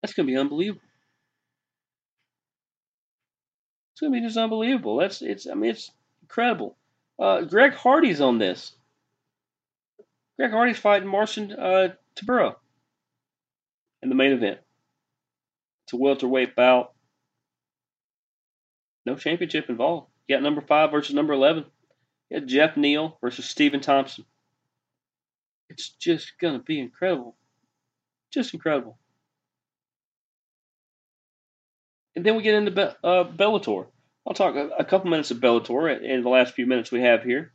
[0.00, 0.82] That's gonna be unbelievable.
[3.92, 4.96] It's gonna be just unbelievable.
[4.96, 5.46] That's it's.
[5.46, 5.92] I mean, it's
[6.22, 6.76] incredible.
[7.16, 8.74] Uh, Greg Hardy's on this.
[10.36, 11.94] Greg Hardy's fighting Marcin uh,
[14.02, 14.58] in the main event.
[15.92, 16.92] It's a welterweight bout.
[19.04, 20.08] No championship involved.
[20.26, 21.66] You got number five versus number eleven.
[22.30, 24.24] You got Geoff Neal versus Stephen Thompson.
[25.68, 27.36] It's just gonna be incredible.
[28.32, 28.96] Just incredible.
[32.16, 33.88] And then we get into uh, Bellator.
[34.26, 37.22] I'll talk a, a couple minutes of Bellator in the last few minutes we have
[37.22, 37.52] here.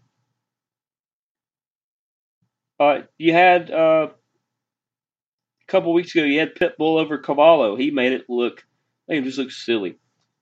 [2.79, 4.09] Uh, you had uh,
[5.67, 7.75] couple weeks ago, you had Pitbull over Carvalho.
[7.75, 8.65] He made it look,
[9.07, 9.97] it just look silly.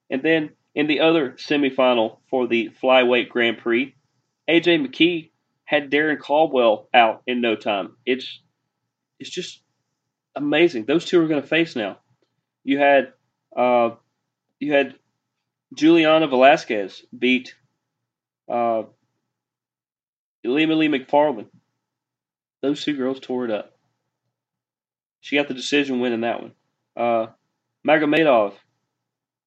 [0.09, 3.95] And then in the other semifinal for the flyweight Grand Prix,
[4.49, 5.31] AJ McKee
[5.63, 7.95] had Darrion Caldwell out in no time.
[8.05, 8.41] It's
[9.19, 9.61] it's just
[10.35, 10.85] amazing.
[10.85, 11.97] Those two are going to face now.
[12.63, 13.13] You had
[13.55, 13.91] uh,
[14.59, 14.95] you had
[15.73, 17.55] Juliana Velasquez beat
[18.49, 18.83] uh,
[20.45, 21.49] Ilima Lee Macfarlane.
[22.61, 23.74] Those two girls tore it up.
[25.25, 26.51] She got the decision win in that one.
[26.95, 27.27] Uh,
[27.83, 28.53] Magomedov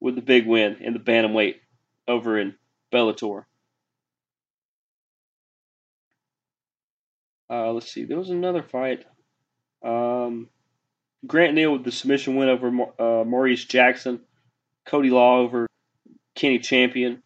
[0.00, 1.54] with the big win in the bantamweight
[2.08, 2.56] over in
[2.92, 3.44] Bellator.
[7.48, 8.06] Uh, let's see.
[8.06, 9.04] There was another fight.
[9.84, 10.48] Um,
[11.24, 12.66] Grant Neal with the submission win over
[12.98, 14.18] uh, Maurice Jackson.
[14.84, 15.68] Cody Law over
[16.34, 17.22] Kenny Champion.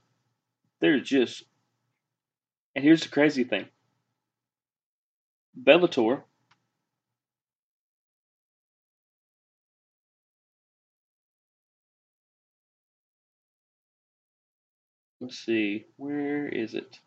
[0.81, 1.43] They're just.
[2.77, 3.65] And here's the crazy thing
[5.59, 6.25] Bellator.
[15.23, 16.99] Let's see, where is it?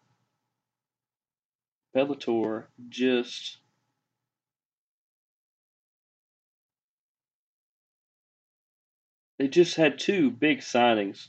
[1.94, 3.58] Bellator just
[9.38, 11.28] they just had two big signings.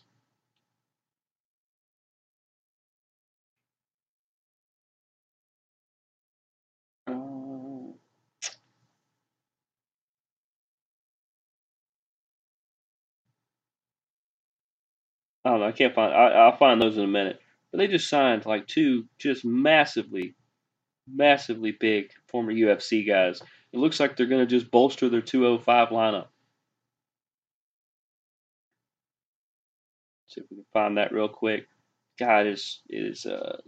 [15.47, 15.67] I don't know.
[15.67, 16.13] I can't find.
[16.13, 17.41] I, will find those in a minute.
[17.71, 20.35] But they just signed like two just massively,
[21.09, 23.41] massively big former UFC guys.
[23.73, 26.27] It looks like they're going to just bolster their 205 lineup.
[30.27, 31.69] See if we can find that real quick.
[32.19, 33.59] God is is uh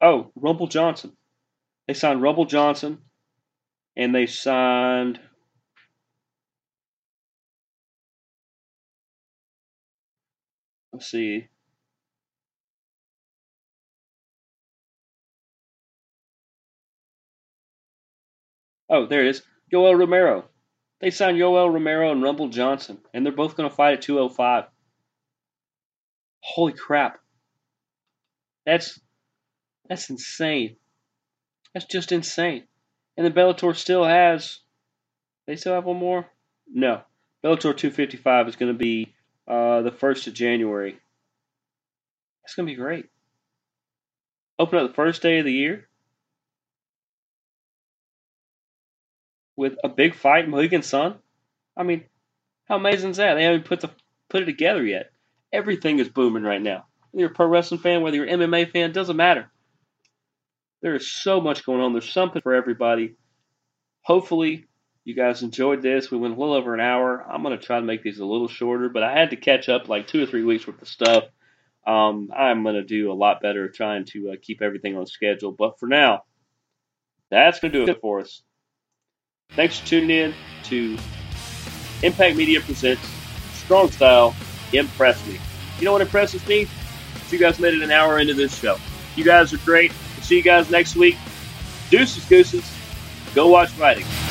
[0.00, 1.16] oh Rumble Johnson.
[1.88, 2.98] They signed Rumble Johnson,
[3.96, 5.18] and they signed
[10.96, 11.46] Let's see.
[18.88, 19.42] Oh, there it is.
[19.70, 20.46] Yoel Romero.
[21.02, 24.64] They signed Yoel Romero and Rumble Johnson, and they're both going to fight at 205.
[26.40, 27.18] Holy crap.
[28.64, 28.98] That's
[29.86, 30.76] that's insane.
[31.74, 32.64] That's just insane.
[33.18, 34.60] And the Bellator still has
[35.46, 36.26] they still have one more?
[36.66, 37.02] No.
[37.44, 39.12] Bellator 255 is going to be
[39.48, 40.98] uh, the 1st of January.
[42.44, 43.06] It's going to be great.
[44.58, 45.88] Open up the first day of the year
[49.56, 51.16] with a big fight, Mohegan Sun.
[51.76, 52.04] I mean,
[52.68, 53.34] how amazing is that?
[53.34, 53.90] They haven't put the
[54.28, 55.10] put it together yet.
[55.52, 56.86] Everything is booming right now.
[57.10, 59.50] Whether you're a pro wrestling fan, whether you're an MMA fan, doesn't matter.
[60.82, 61.92] There is so much going on.
[61.92, 63.16] There's something for everybody.
[64.02, 64.66] Hopefully,
[65.06, 66.10] you guys enjoyed this.
[66.10, 67.24] We went a little over an hour.
[67.30, 69.68] I'm going to try to make these a little shorter, but I had to catch
[69.68, 71.24] up like two or three weeks worth of stuff.
[71.86, 75.52] Um, I'm going to do a lot better trying to uh, keep everything on schedule.
[75.52, 76.24] But for now,
[77.30, 78.42] that's going to do it for us.
[79.50, 80.34] Thanks for tuning in
[80.64, 80.98] to
[82.02, 83.08] Impact Media Presents
[83.52, 84.34] Strong Style
[84.72, 85.38] Impress Me.
[85.78, 86.66] You know what impresses me?
[87.30, 88.76] You guys made it an hour into this show.
[89.14, 89.92] You guys are great.
[90.22, 91.16] See you guys next week.
[91.90, 92.68] Deuces, gooses.
[93.36, 94.25] Go watch fighting.